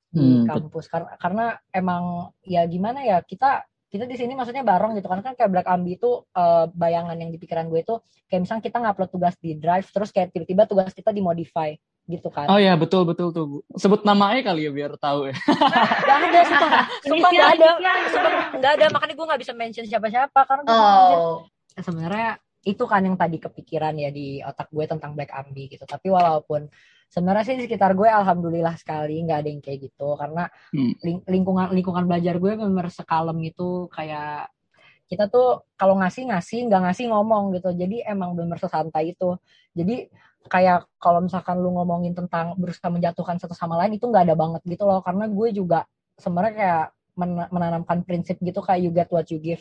di 0.08 0.42
hmm, 0.42 0.48
kampus 0.48 0.88
karena 0.88 1.10
karena 1.20 1.46
emang 1.68 2.32
ya 2.40 2.64
gimana 2.64 3.04
ya 3.04 3.20
kita 3.20 3.68
kita 3.88 4.04
di 4.04 4.16
sini 4.20 4.36
maksudnya 4.36 4.64
bareng 4.64 4.96
gitu 5.00 5.08
kan 5.08 5.24
kan 5.24 5.32
kayak 5.32 5.48
Black 5.48 5.68
Ambi 5.68 5.96
itu 5.96 6.24
uh, 6.36 6.68
bayangan 6.72 7.16
yang 7.16 7.32
di 7.32 7.40
pikiran 7.40 7.72
gue 7.72 7.80
itu 7.80 7.96
kayak 8.28 8.40
misalnya 8.44 8.64
kita 8.68 8.76
ngupload 8.84 9.10
tugas 9.12 9.34
di 9.40 9.56
Drive 9.56 9.88
terus 9.88 10.12
kayak 10.12 10.32
tiba-tiba 10.32 10.68
tugas 10.68 10.92
kita 10.92 11.08
dimodify 11.12 11.72
gitu 12.08 12.28
kan. 12.32 12.48
Oh 12.48 12.56
ya 12.56 12.72
betul 12.76 13.04
betul 13.04 13.32
tuh. 13.32 13.60
Sebut 13.76 14.00
namanya 14.04 14.40
kali 14.40 14.64
ya 14.64 14.72
biar 14.72 14.96
tahu 14.96 15.28
ya. 15.28 15.36
gak 16.08 16.18
ada 16.24 16.40
sumpah, 16.48 16.80
sumpah 17.08 17.30
gak 17.32 17.48
ada. 17.56 17.68
Sumpah 18.08 18.32
gak 18.56 18.72
ada 18.80 18.86
makanya 18.92 19.14
gue 19.16 19.26
gak 19.28 19.40
bisa 19.44 19.52
mention 19.52 19.84
siapa-siapa 19.84 20.40
karena 20.48 20.62
gue 20.64 20.76
oh. 20.76 21.44
sebenarnya 21.76 22.30
itu 22.64 22.84
kan 22.88 23.00
yang 23.04 23.16
tadi 23.16 23.36
kepikiran 23.40 23.94
ya 23.96 24.08
di 24.12 24.40
otak 24.40 24.72
gue 24.72 24.84
tentang 24.88 25.12
Black 25.12 25.32
Ambi 25.36 25.68
gitu. 25.68 25.84
Tapi 25.84 26.08
walaupun 26.08 26.68
sebenarnya 27.08 27.44
sih 27.48 27.56
di 27.56 27.64
sekitar 27.64 27.96
gue 27.96 28.08
alhamdulillah 28.08 28.76
sekali 28.76 29.24
nggak 29.24 29.38
ada 29.40 29.48
yang 29.48 29.62
kayak 29.64 29.78
gitu. 29.88 30.08
Karena 30.14 30.44
hmm. 30.72 31.24
lingkungan 31.26 31.66
lingkungan 31.72 32.04
belajar 32.04 32.36
gue 32.36 32.52
memang 32.56 32.92
sekalem 32.92 33.38
itu 33.44 33.88
kayak 33.92 34.52
kita 35.08 35.24
tuh 35.32 35.64
kalau 35.80 35.96
ngasih 36.04 36.28
ngasih 36.28 36.68
nggak 36.68 36.80
ngasih 36.84 37.04
ngomong 37.08 37.56
gitu. 37.56 37.72
Jadi 37.72 38.04
emang 38.04 38.36
benar 38.36 38.60
sesantai 38.60 39.16
itu. 39.16 39.40
Jadi 39.72 40.08
kayak 40.48 40.88
kalau 41.00 41.24
misalkan 41.24 41.60
lu 41.60 41.72
ngomongin 41.74 42.12
tentang 42.12 42.56
berusaha 42.60 42.92
menjatuhkan 42.92 43.40
satu 43.40 43.56
sama 43.56 43.76
lain 43.80 43.96
itu 43.96 44.04
nggak 44.04 44.28
ada 44.28 44.36
banget 44.36 44.62
gitu 44.68 44.84
loh. 44.84 45.00
Karena 45.00 45.24
gue 45.26 45.48
juga 45.56 45.88
sebenarnya 46.20 46.54
kayak 46.54 46.86
menanamkan 47.50 48.06
prinsip 48.06 48.38
gitu 48.38 48.62
kayak 48.62 48.80
you 48.84 48.94
get 48.94 49.10
what 49.10 49.26
you 49.32 49.42
give 49.42 49.58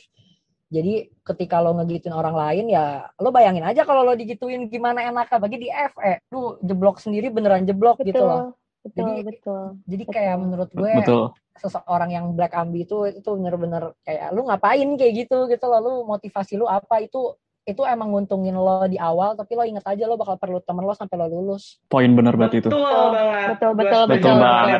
jadi 0.67 1.07
ketika 1.23 1.63
lo 1.63 1.79
ngegituin 1.79 2.11
orang 2.11 2.35
lain 2.35 2.65
ya 2.67 3.07
lo 3.23 3.31
bayangin 3.31 3.63
aja 3.63 3.87
kalau 3.87 4.03
lo 4.03 4.19
digituin 4.19 4.67
gimana 4.67 4.99
enaknya 5.07 5.39
bagi 5.39 5.57
di 5.63 5.69
FE. 5.71 6.27
Lu 6.35 6.59
jeblok 6.59 6.99
sendiri 6.99 7.31
beneran 7.31 7.63
jeblok 7.63 8.03
betul, 8.03 8.07
gitu 8.11 8.23
loh. 8.27 8.43
Betul, 8.83 8.99
jadi 8.99 9.13
betul. 9.23 9.63
Jadi 9.87 10.03
betul. 10.03 10.15
kayak 10.15 10.35
menurut 10.35 10.69
gue 10.75 10.91
betul. 10.99 11.23
seseorang 11.55 12.11
yang 12.11 12.35
black 12.35 12.51
ambi 12.51 12.83
itu 12.83 13.07
itu 13.07 13.29
bener-bener 13.39 13.95
kayak 14.03 14.27
lu 14.35 14.43
ngapain 14.43 14.89
kayak 14.99 15.13
gitu 15.23 15.47
gitu 15.47 15.65
loh. 15.71 15.79
Lu 15.79 15.93
motivasi 16.03 16.59
lu 16.59 16.67
apa 16.67 16.99
itu 16.99 17.39
itu 17.67 17.83
emang 17.83 18.11
nguntungin 18.11 18.55
lo 18.55 18.87
di 18.87 18.95
awal 18.95 19.35
tapi 19.35 19.55
lo 19.55 19.63
inget 19.63 19.83
aja 19.83 20.07
lo 20.07 20.15
bakal 20.15 20.39
perlu 20.39 20.59
temen 20.63 20.83
lo 20.83 20.91
sampai 20.91 21.15
lo 21.15 21.31
lulus. 21.31 21.79
Poin 21.87 22.11
bener 22.11 22.35
banget 22.35 22.67
itu. 22.67 22.69
Betul 22.75 22.83
banget. 23.15 23.47
Betul 23.55 23.71
betul 23.71 23.71
betul, 23.71 24.03
betul 24.11 24.35
banget. 24.35 24.79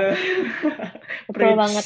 betul 1.31 1.53
banget. 1.63 1.85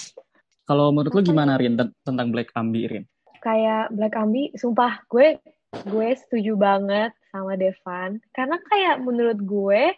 Kalau 0.65 0.89
menurut 0.89 1.13
lo 1.13 1.21
gimana 1.21 1.53
Rin 1.61 1.77
tentang 2.01 2.27
black 2.33 2.49
ambi 2.57 2.89
Rin? 2.89 3.05
Kayak 3.41 3.91
Black 3.91 4.15
Ambi, 4.15 4.53
sumpah 4.55 5.03
gue 5.09 5.41
gue 5.87 6.09
setuju 6.13 6.53
banget 6.59 7.11
sama 7.31 7.55
Devan 7.55 8.21
karena 8.35 8.59
kayak 8.69 9.01
menurut 9.01 9.39
gue 9.41 9.95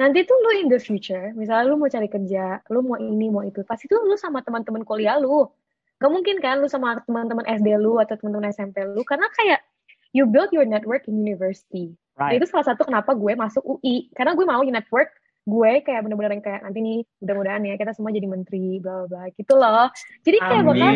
nanti 0.00 0.24
tuh 0.26 0.34
lu 0.42 0.50
in 0.58 0.66
the 0.66 0.80
future, 0.82 1.30
misalnya 1.38 1.68
lu 1.70 1.78
mau 1.78 1.86
cari 1.86 2.08
kerja, 2.10 2.58
lu 2.74 2.82
mau 2.82 2.98
ini 2.98 3.30
mau 3.30 3.46
itu, 3.46 3.62
pasti 3.62 3.86
tuh 3.86 4.02
lu 4.02 4.18
sama 4.18 4.42
teman-teman 4.42 4.82
kuliah 4.82 5.20
lu. 5.20 5.46
Gak 6.02 6.10
mungkin 6.10 6.42
kan 6.42 6.58
lu 6.58 6.66
sama 6.66 6.98
teman-teman 7.06 7.46
SD 7.46 7.78
lu 7.78 8.02
atau 8.02 8.18
teman-teman 8.18 8.50
SMP 8.50 8.82
lu 8.82 9.06
karena 9.06 9.30
kayak 9.38 9.62
you 10.10 10.26
build 10.26 10.50
your 10.50 10.66
network 10.66 11.06
in 11.06 11.22
university. 11.22 11.94
Right. 12.18 12.42
Itu 12.42 12.50
salah 12.50 12.74
satu 12.74 12.82
kenapa 12.82 13.14
gue 13.14 13.32
masuk 13.38 13.62
UI 13.62 14.10
karena 14.18 14.34
gue 14.34 14.42
mau 14.42 14.60
network 14.66 15.14
gue 15.42 15.72
kayak 15.82 16.06
bener-bener 16.06 16.38
yang 16.38 16.44
kayak 16.44 16.60
nanti 16.62 16.78
nih 16.78 16.98
mudah-mudahan 17.18 17.62
ya 17.66 17.74
kita 17.74 17.92
semua 17.98 18.14
jadi 18.14 18.28
menteri 18.30 18.78
bla 18.78 19.10
bla 19.10 19.26
gitu 19.34 19.54
loh. 19.58 19.90
Jadi 20.22 20.38
kayak 20.38 20.62
bakal 20.62 20.90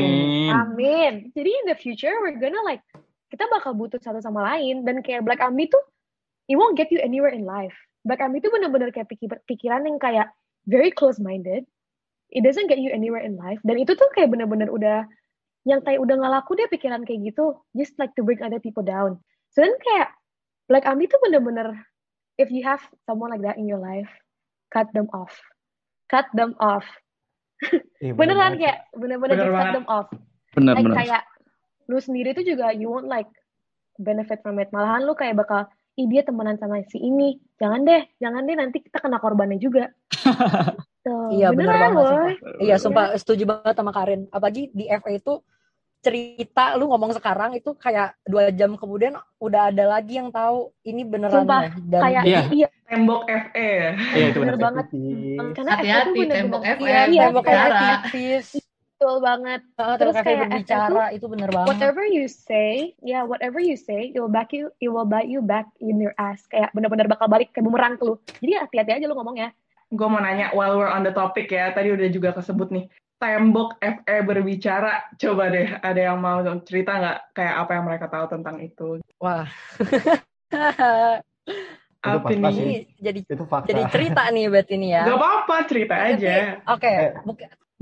amin. 0.54 1.14
jadi 1.34 1.50
in 1.50 1.64
the 1.66 1.74
future 1.74 2.14
we're 2.22 2.38
gonna 2.38 2.62
like 2.62 2.82
kita 3.34 3.42
bakal 3.50 3.74
butuh 3.74 3.98
satu 3.98 4.22
sama 4.22 4.46
lain 4.54 4.86
dan 4.86 5.02
kayak 5.02 5.26
Black 5.26 5.42
Army 5.42 5.66
tuh 5.66 5.82
it 6.46 6.54
won't 6.54 6.78
get 6.78 6.94
you 6.94 7.02
anywhere 7.02 7.34
in 7.34 7.42
life. 7.42 7.74
Black 8.06 8.22
Army 8.22 8.38
tuh 8.38 8.54
bener-bener 8.54 8.94
kayak 8.94 9.10
pikir 9.10 9.34
pikiran 9.50 9.82
yang 9.82 9.98
kayak 9.98 10.30
very 10.70 10.94
close 10.94 11.18
minded 11.18 11.66
it 12.30 12.42
doesn't 12.46 12.70
get 12.70 12.78
you 12.78 12.94
anywhere 12.94 13.22
in 13.22 13.34
life. 13.34 13.58
Dan 13.66 13.82
itu 13.82 13.98
tuh 13.98 14.06
kayak 14.14 14.30
bener-bener 14.30 14.70
udah 14.70 15.10
yang 15.66 15.82
kayak 15.82 15.98
udah 15.98 16.14
nggak 16.14 16.32
laku 16.38 16.54
deh 16.54 16.70
pikiran 16.70 17.02
kayak 17.02 17.34
gitu 17.34 17.58
just 17.74 17.98
like 17.98 18.14
to 18.14 18.22
bring 18.22 18.38
other 18.46 18.62
people 18.62 18.86
down. 18.86 19.18
So 19.50 19.66
then 19.66 19.74
kayak 19.82 20.14
Black 20.70 20.86
Army 20.86 21.10
tuh 21.10 21.18
bener-bener 21.18 21.74
if 22.38 22.54
you 22.54 22.62
have 22.62 22.82
someone 23.10 23.34
like 23.34 23.42
that 23.42 23.58
in 23.58 23.66
your 23.66 23.82
life 23.82 24.06
cut 24.76 24.88
them 24.92 25.08
off. 25.16 25.32
Cut 26.12 26.28
them 26.36 26.52
off. 26.60 26.84
Iya, 28.04 28.12
beneran 28.20 28.60
kayak 28.60 28.84
bener-bener 28.92 29.36
just 29.40 29.56
cut 29.56 29.72
them 29.72 29.88
off. 29.88 30.08
Bener, 30.52 30.76
like, 30.76 30.84
bener. 30.84 30.96
kayak 31.00 31.22
lu 31.88 31.96
sendiri 31.96 32.36
tuh 32.36 32.44
juga 32.44 32.76
you 32.76 32.92
won't 32.92 33.08
like 33.08 33.28
benefit 33.96 34.44
from 34.44 34.60
it. 34.60 34.68
Malahan 34.76 35.08
lu 35.08 35.16
kayak 35.16 35.40
bakal 35.40 35.64
ih 35.96 36.04
dia 36.12 36.20
temenan 36.20 36.60
sama 36.60 36.84
si 36.92 37.00
ini. 37.00 37.40
Jangan 37.56 37.88
deh 37.88 38.04
jangan 38.20 38.44
deh 38.44 38.56
nanti 38.60 38.84
kita 38.84 39.00
kena 39.00 39.16
korbannya 39.16 39.56
juga. 39.56 39.88
Tuh, 41.06 41.30
iya 41.30 41.54
bener 41.54 41.70
banget 41.70 42.02
sih 42.02 42.66
iya 42.66 42.82
sumpah 42.82 43.14
yeah. 43.14 43.18
setuju 43.22 43.46
banget 43.46 43.78
sama 43.78 43.94
Karin. 43.94 44.26
Apalagi 44.34 44.74
di 44.74 44.90
FA 44.90 45.14
itu 45.14 45.38
cerita 46.06 46.78
lu 46.78 46.86
ngomong 46.86 47.10
sekarang 47.18 47.58
itu 47.58 47.74
kayak 47.74 48.14
dua 48.22 48.54
jam 48.54 48.78
kemudian 48.78 49.18
udah 49.42 49.74
ada 49.74 49.98
lagi 49.98 50.22
yang 50.22 50.30
tahu 50.30 50.70
ini 50.86 51.02
beneran 51.02 51.42
Sumpah, 51.42 51.66
ya. 51.66 51.70
dan 51.90 52.00
kayak 52.06 52.22
iya. 52.22 52.40
iya 52.54 52.68
tembok 52.86 53.26
FE 53.26 53.66
ya 53.66 53.92
iya 54.14 54.26
itu 54.30 54.38
bener 54.38 54.56
banget. 54.62 54.86
karena 55.58 55.72
hati-hati 55.74 56.20
tembok 56.30 56.62
FE 56.62 56.86
iya, 56.86 57.00
iya, 57.10 57.22
tembok 57.26 57.44
aktivis. 57.50 58.62
Betul 58.96 59.20
banget. 59.20 59.60
Uh, 59.76 59.96
terus 60.00 60.16
kayak 60.24 60.48
berbicara 60.48 61.12
itu, 61.12 61.16
itu 61.20 61.26
bener 61.28 61.50
banget. 61.52 61.68
whatever 61.68 62.04
you 62.08 62.24
say 62.32 62.96
ya 63.04 63.20
yeah, 63.20 63.22
whatever 63.28 63.60
you 63.60 63.76
say 63.76 64.08
it 64.08 64.16
will 64.16 64.32
back 64.32 64.48
you 64.56 64.72
it 64.80 64.88
will 64.88 65.04
bite 65.04 65.28
you 65.28 65.44
back 65.44 65.68
in 65.84 66.00
your 66.00 66.16
ass. 66.16 66.48
Kayak 66.48 66.72
bener-bener 66.72 67.04
bakal 67.04 67.28
balik 67.28 67.52
ke 67.52 67.60
bumerang 67.60 68.00
ke 68.00 68.08
lu. 68.08 68.16
Jadi 68.40 68.56
hati-hati 68.56 68.96
aja 68.96 69.04
lu 69.04 69.12
ngomong 69.12 69.36
ya. 69.36 69.52
Gue 69.92 70.08
mau 70.08 70.16
nanya 70.16 70.48
while 70.56 70.80
we're 70.80 70.88
on 70.88 71.04
the 71.04 71.12
topic 71.12 71.52
ya 71.52 71.76
tadi 71.76 71.92
udah 71.92 72.08
juga 72.08 72.32
kesebut 72.32 72.72
nih 72.72 72.88
tembok 73.16 73.80
FE 73.80 74.16
berbicara. 74.24 75.10
Coba 75.16 75.48
deh, 75.48 75.68
ada 75.80 76.00
yang 76.00 76.18
mau 76.20 76.40
cerita 76.64 76.96
nggak 77.00 77.18
kayak 77.32 77.54
apa 77.64 77.70
yang 77.72 77.84
mereka 77.84 78.06
tahu 78.08 78.26
tentang 78.28 78.56
itu? 78.60 79.00
Wah. 79.20 79.48
apa 82.06 82.30
ini 82.30 82.86
jadi 83.02 83.18
itu 83.26 83.44
fakta. 83.50 83.66
jadi 83.66 83.82
cerita 83.90 84.30
nih 84.30 84.46
buat 84.46 84.68
ini 84.70 84.94
ya. 84.94 85.10
Gak 85.10 85.18
apa-apa, 85.18 85.56
cerita 85.66 85.96
aja. 85.98 86.62
Oke, 86.70 86.86
okay. 86.86 86.96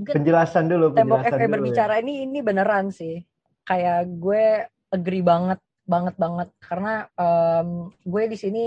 eh, 0.01 0.16
penjelasan 0.16 0.64
dulu. 0.64 0.97
Tembok 0.97 1.29
penjelasan 1.29 1.40
FE 1.44 1.53
berbicara 1.53 1.94
ya. 1.99 2.01
ini 2.01 2.25
ini 2.25 2.38
beneran 2.40 2.88
sih. 2.88 3.20
Kayak 3.68 4.09
gue 4.16 4.64
agree 4.97 5.20
banget, 5.20 5.61
banget 5.85 6.16
banget 6.16 6.49
karena 6.64 7.05
um, 7.20 7.92
gue 8.01 8.23
di 8.25 8.37
sini 8.40 8.64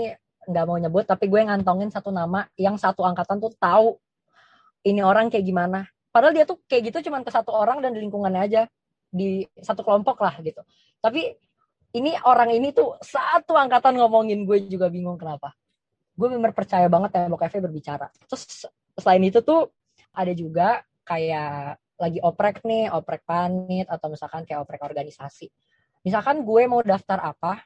nggak 0.48 0.64
mau 0.64 0.78
nyebut 0.80 1.04
tapi 1.04 1.28
gue 1.28 1.40
ngantongin 1.44 1.92
satu 1.92 2.08
nama 2.08 2.48
yang 2.56 2.80
satu 2.80 3.04
angkatan 3.04 3.36
tuh 3.36 3.52
tahu 3.60 4.00
ini 4.86 5.04
orang 5.04 5.28
kayak 5.28 5.44
gimana 5.44 5.84
padahal 6.10 6.32
dia 6.34 6.44
tuh 6.48 6.60
kayak 6.66 6.92
gitu 6.92 7.10
cuman 7.10 7.22
ke 7.22 7.30
satu 7.32 7.52
orang 7.54 7.84
dan 7.84 7.94
di 7.94 8.00
lingkungannya 8.02 8.42
aja. 8.42 8.62
Di 9.08 9.48
satu 9.64 9.80
kelompok 9.80 10.20
lah 10.20 10.36
gitu. 10.44 10.60
Tapi 11.00 11.32
ini 11.96 12.12
orang 12.28 12.52
ini 12.52 12.76
tuh 12.76 13.00
satu 13.00 13.56
angkatan 13.56 13.96
ngomongin 13.96 14.44
gue 14.44 14.68
juga 14.68 14.92
bingung 14.92 15.16
kenapa. 15.16 15.56
Gue 16.12 16.28
memang 16.28 16.52
percaya 16.52 16.84
banget 16.90 17.16
ya 17.16 17.30
Cafe 17.32 17.58
berbicara. 17.64 18.12
Terus 18.28 18.68
selain 18.98 19.22
itu 19.24 19.40
tuh 19.40 19.72
ada 20.12 20.32
juga 20.36 20.82
kayak 21.08 21.80
lagi 21.98 22.18
oprek 22.22 22.62
nih 22.62 22.92
oprek 22.92 23.26
panit 23.26 23.88
atau 23.88 24.12
misalkan 24.12 24.44
kayak 24.44 24.62
oprek 24.62 24.82
organisasi. 24.84 25.48
Misalkan 26.04 26.44
gue 26.44 26.62
mau 26.68 26.84
daftar 26.84 27.32
apa 27.32 27.64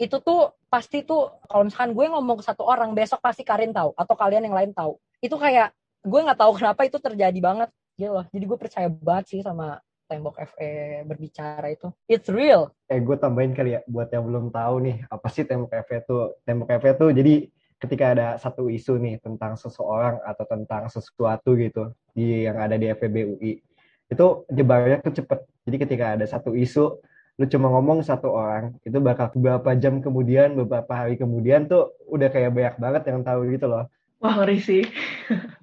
itu 0.00 0.16
tuh 0.24 0.56
pasti 0.72 1.04
tuh 1.04 1.28
kalau 1.44 1.68
misalkan 1.68 1.92
gue 1.92 2.06
ngomong 2.08 2.40
ke 2.40 2.44
satu 2.48 2.64
orang 2.64 2.96
besok 2.96 3.20
pasti 3.20 3.44
Karin 3.44 3.76
tahu 3.76 3.92
atau 3.92 4.14
kalian 4.16 4.48
yang 4.48 4.56
lain 4.56 4.72
tahu. 4.72 4.96
Itu 5.20 5.36
kayak 5.36 5.76
gue 6.00 6.20
nggak 6.24 6.40
tahu 6.40 6.52
kenapa 6.56 6.80
itu 6.88 6.98
terjadi 6.98 7.40
banget. 7.40 7.70
Gitu 7.96 8.12
loh 8.12 8.24
jadi 8.32 8.44
gue 8.48 8.58
percaya 8.58 8.88
banget 8.88 9.24
sih 9.36 9.40
sama 9.44 9.80
tembok 10.10 10.42
FE 10.42 11.06
berbicara 11.06 11.70
itu. 11.70 11.94
It's 12.10 12.26
real. 12.26 12.74
Eh 12.90 12.98
gue 12.98 13.14
tambahin 13.14 13.54
kali 13.54 13.78
ya 13.78 13.80
buat 13.86 14.10
yang 14.10 14.26
belum 14.26 14.50
tahu 14.50 14.74
nih 14.82 14.96
apa 15.06 15.26
sih 15.30 15.46
tembok 15.46 15.70
FE 15.86 16.02
itu? 16.02 16.16
Tembok 16.42 16.68
FE 16.82 16.90
itu 16.98 17.06
jadi 17.14 17.34
ketika 17.80 18.04
ada 18.12 18.26
satu 18.36 18.68
isu 18.68 19.00
nih 19.00 19.22
tentang 19.24 19.56
seseorang 19.56 20.20
atau 20.26 20.44
tentang 20.44 20.90
sesuatu 20.92 21.56
gitu 21.56 21.94
di 22.12 22.44
yang 22.44 22.60
ada 22.60 22.76
di 22.76 22.90
FEB 22.92 23.16
UI 23.38 23.62
itu 24.10 24.26
jebarnya 24.50 24.98
tuh 25.00 25.14
cepet. 25.22 25.38
Jadi 25.64 25.76
ketika 25.86 26.04
ada 26.18 26.26
satu 26.26 26.52
isu 26.52 26.98
lu 27.40 27.48
cuma 27.48 27.72
ngomong 27.72 28.04
satu 28.04 28.36
orang 28.36 28.76
itu 28.84 29.00
bakal 29.00 29.32
beberapa 29.32 29.72
jam 29.72 30.04
kemudian 30.04 30.52
beberapa 30.60 30.92
hari 30.92 31.16
kemudian 31.16 31.64
tuh 31.64 31.96
udah 32.04 32.28
kayak 32.28 32.52
banyak 32.52 32.76
banget 32.76 33.02
yang 33.08 33.24
tahu 33.24 33.48
gitu 33.48 33.64
loh. 33.64 33.88
Wah 34.20 34.36
ngeri 34.36 34.60
sih 34.60 34.84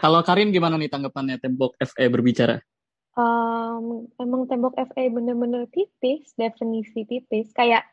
kalau 0.00 0.24
Karin 0.24 0.48
gimana 0.48 0.80
nih 0.80 0.88
tanggapannya 0.88 1.36
tembok 1.36 1.76
FE 1.76 2.08
berbicara? 2.08 2.64
Um, 3.12 4.08
emang 4.16 4.48
tembok 4.48 4.72
FE 4.72 5.12
bener-bener 5.12 5.68
tipis 5.68 6.32
definisi 6.40 7.04
tipis. 7.04 7.52
Kayak 7.52 7.84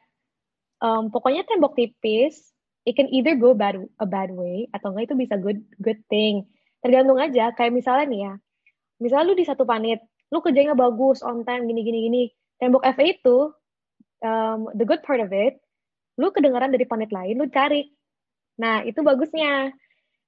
um, 0.79 1.11
pokoknya 1.11 1.43
tembok 1.43 1.75
tipis 1.75 2.55
it 2.87 2.95
can 2.95 3.11
either 3.11 3.35
go 3.35 3.51
bad 3.51 3.75
a 3.99 4.07
bad 4.07 4.31
way 4.31 4.71
atau 4.71 4.95
enggak 4.95 5.11
itu 5.11 5.15
bisa 5.19 5.35
good 5.35 5.59
good 5.83 5.99
thing. 6.07 6.47
Tergantung 6.79 7.19
aja 7.19 7.51
kayak 7.51 7.75
misalnya 7.75 8.05
nih 8.07 8.21
ya 8.23 8.33
misalnya 9.03 9.25
lu 9.27 9.35
di 9.35 9.45
satu 9.45 9.67
panit 9.67 9.99
lu 10.31 10.39
kerjanya 10.39 10.73
bagus 10.73 11.19
on 11.19 11.43
time 11.43 11.67
gini 11.67 11.83
gini 11.83 11.99
gini. 12.07 12.23
Tembok 12.57 12.87
FA 12.95 13.03
itu 13.03 13.51
um, 14.23 14.71
the 14.79 14.87
good 14.87 15.03
part 15.03 15.19
of 15.19 15.35
it 15.35 15.59
lu 16.17 16.31
kedengaran 16.31 16.71
dari 16.71 16.87
panit 16.87 17.11
lain 17.11 17.35
lu 17.35 17.51
cari. 17.51 17.83
Nah 18.57 18.81
itu 18.87 19.03
bagusnya 19.03 19.75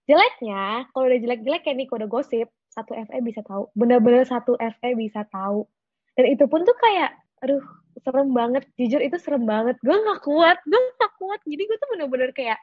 jeleknya 0.10 0.90
kalau 0.90 1.06
udah 1.06 1.20
jelek-jelek 1.22 1.62
kayak 1.62 1.78
nih 1.78 1.86
udah 1.86 2.10
gosip 2.10 2.50
satu 2.74 2.98
FA 2.98 3.18
bisa 3.22 3.46
tahu 3.46 3.70
bener-bener 3.78 4.26
satu 4.26 4.58
FA 4.58 4.90
bisa 4.98 5.22
tahu 5.30 5.70
dan 6.18 6.26
itu 6.34 6.50
pun 6.50 6.66
tuh 6.66 6.74
kayak 6.82 7.14
aduh 7.46 7.62
serem 8.02 8.34
banget 8.34 8.66
jujur 8.74 9.00
itu 9.06 9.22
serem 9.22 9.46
banget 9.46 9.78
gue 9.86 9.94
nggak 9.94 10.26
kuat 10.26 10.58
gue 10.66 10.80
nggak 10.98 11.14
kuat 11.22 11.40
jadi 11.46 11.62
gue 11.62 11.78
tuh 11.78 11.90
bener-bener 11.94 12.30
kayak 12.34 12.58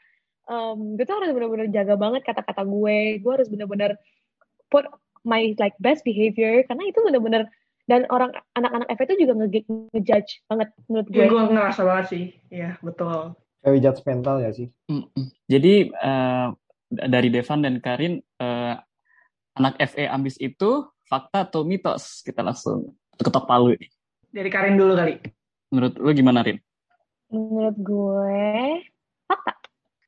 um, 0.50 0.98
gue 0.98 1.06
tuh 1.06 1.14
harus 1.22 1.30
bener-bener 1.30 1.70
jaga 1.70 1.94
banget 1.94 2.26
kata-kata 2.26 2.66
gue 2.66 3.22
gue 3.22 3.32
harus 3.32 3.46
bener-bener 3.46 3.94
put 4.66 4.82
my 5.22 5.54
like 5.62 5.78
best 5.78 6.02
behavior 6.02 6.66
karena 6.66 6.82
itu 6.90 6.98
bener-bener 7.06 7.46
dan 7.87 8.02
orang 8.11 8.35
anak-anak 8.59 8.90
FE 8.98 9.04
itu 9.06 9.14
juga 9.22 9.46
nge-judge 9.46 10.42
banget 10.50 10.74
menurut 10.90 11.06
gue. 11.06 11.22
Iya, 11.22 11.30
gue 11.30 11.42
ngerasa 11.54 11.82
banget 11.87 12.06
sih. 12.11 12.24
Iya, 12.50 12.70
betul. 12.82 13.38
Kayak 13.62 13.78
judgmental 13.78 14.37
ya 14.42 14.50
sih? 14.50 14.68
Mm 14.90 15.06
-mm. 15.06 15.26
Jadi 15.46 15.74
uh, 15.94 16.50
dari 16.90 17.29
Devan 17.33 17.66
dan 17.66 17.83
Karin, 17.83 18.22
uh, 18.40 18.75
anak 19.57 19.75
FE 19.92 20.07
ambis 20.07 20.38
itu 20.38 20.87
fakta 21.07 21.46
atau 21.46 21.66
mitos? 21.66 22.22
Kita 22.22 22.42
langsung 22.42 22.94
ketok 23.18 23.46
palu 23.46 23.75
nih. 23.75 23.90
Dari 24.31 24.51
Karin 24.53 24.77
dulu 24.77 24.92
kali. 24.94 25.18
Menurut 25.72 25.94
lu 25.99 26.11
gimana, 26.14 26.46
Rin? 26.46 26.59
Menurut 27.33 27.77
gue, 27.81 28.53
fakta. 29.27 29.53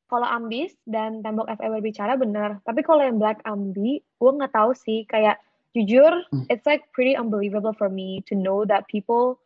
Kalau 0.09 0.25
ambis 0.25 0.73
dan 0.89 1.21
tembok 1.21 1.51
FE 1.59 1.69
berbicara 1.69 2.17
benar. 2.17 2.63
Tapi 2.65 2.81
kalau 2.81 3.05
yang 3.05 3.21
black 3.21 3.43
ambi, 3.45 4.01
gue 4.01 4.31
nggak 4.31 4.55
tahu 4.55 4.73
sih. 4.73 5.05
Kayak 5.05 5.43
jujur 5.77 6.13
hmm. 6.33 6.49
it's 6.49 6.65
like 6.67 6.83
pretty 6.93 7.17
unbelievable 7.17 7.73
for 7.73 7.89
me 7.89 8.25
to 8.27 8.35
know 8.35 8.65
that 8.65 8.89
people 8.89 9.39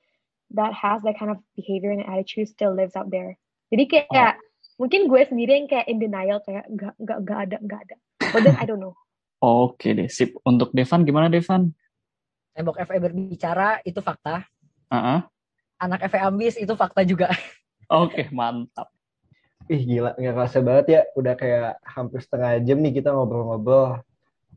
that 0.53 0.73
has 0.73 1.03
that 1.03 1.19
kind 1.19 1.31
of 1.31 1.39
behavior 1.57 1.91
and 1.91 2.05
attitude 2.07 2.49
still 2.49 2.75
lives 2.75 2.95
out 2.95 3.11
there 3.11 3.37
jadi 3.69 3.85
kayak 3.89 4.39
oh. 4.39 4.43
Mungkin 4.83 5.07
gue 5.07 5.23
sendiri 5.23 5.63
yang 5.63 5.71
kayak 5.71 5.87
in 5.87 6.03
denial 6.03 6.43
kayak 6.43 6.67
gak 6.75 6.99
gak 6.99 7.19
gak 7.23 7.39
ada 7.47 7.57
gak 7.63 7.81
ada. 7.87 7.97
But 8.35 8.43
then 8.43 8.59
I 8.59 8.67
don't 8.67 8.83
know. 8.83 8.99
Oke 9.39 9.87
okay 9.87 9.91
deh 9.95 10.11
sip. 10.11 10.35
Untuk 10.43 10.75
Devan 10.75 11.07
gimana 11.07 11.31
Devan? 11.31 11.71
Tembok 12.51 12.83
FE 12.83 12.99
berbicara 12.99 13.79
itu 13.87 14.03
fakta. 14.03 14.43
Uh 14.91 14.99
-uh. 14.99 15.19
anak 15.79 16.03
FE 16.11 16.19
ambis 16.19 16.59
itu 16.59 16.75
fakta 16.75 17.07
juga. 17.07 17.31
Oke 17.87 18.27
okay, 18.27 18.27
mantap. 18.35 18.91
Ih 19.71 19.83
gila, 19.87 20.19
nggak 20.19 20.35
kerasa 20.35 20.59
banget 20.59 20.87
ya. 20.91 21.01
Udah 21.15 21.35
kayak 21.39 21.79
hampir 21.87 22.19
setengah 22.19 22.59
jam 22.67 22.83
nih 22.83 22.93
kita 22.99 23.15
ngobrol-ngobrol. 23.15 24.03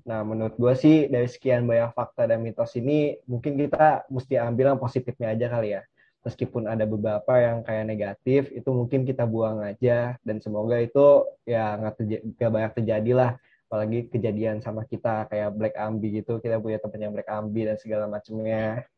Nah, 0.06 0.22
menurut 0.22 0.54
gue 0.54 0.74
sih 0.78 1.10
dari 1.10 1.26
sekian 1.26 1.66
banyak 1.66 1.94
fakta 1.98 2.30
dan 2.30 2.46
mitos 2.46 2.78
ini, 2.78 3.18
mungkin 3.26 3.58
kita 3.58 4.06
mesti 4.06 4.38
ambil 4.38 4.74
yang 4.74 4.82
positifnya 4.82 5.34
aja 5.34 5.46
kali 5.50 5.74
ya. 5.74 5.82
Meskipun 6.26 6.66
ada 6.66 6.90
beberapa 6.90 7.38
yang 7.38 7.62
kayak 7.62 7.86
negatif, 7.86 8.50
itu 8.50 8.66
mungkin 8.74 9.06
kita 9.06 9.30
buang 9.30 9.62
aja. 9.62 10.18
Dan 10.26 10.42
semoga 10.42 10.82
itu 10.82 11.22
ya 11.46 11.78
nggak 11.78 12.50
banyak 12.50 12.72
terjadi 12.82 13.12
lah. 13.14 13.32
Apalagi 13.70 14.10
kejadian 14.10 14.58
sama 14.66 14.90
kita 14.90 15.30
kayak 15.30 15.54
Black 15.54 15.76
Ambi 15.78 16.18
gitu. 16.18 16.42
Kita 16.42 16.58
punya 16.58 16.82
teman 16.82 17.00
yang 17.06 17.14
Black 17.14 17.30
Ambi 17.30 17.70
dan 17.70 17.78
segala 17.78 18.10
macamnya. 18.10 18.90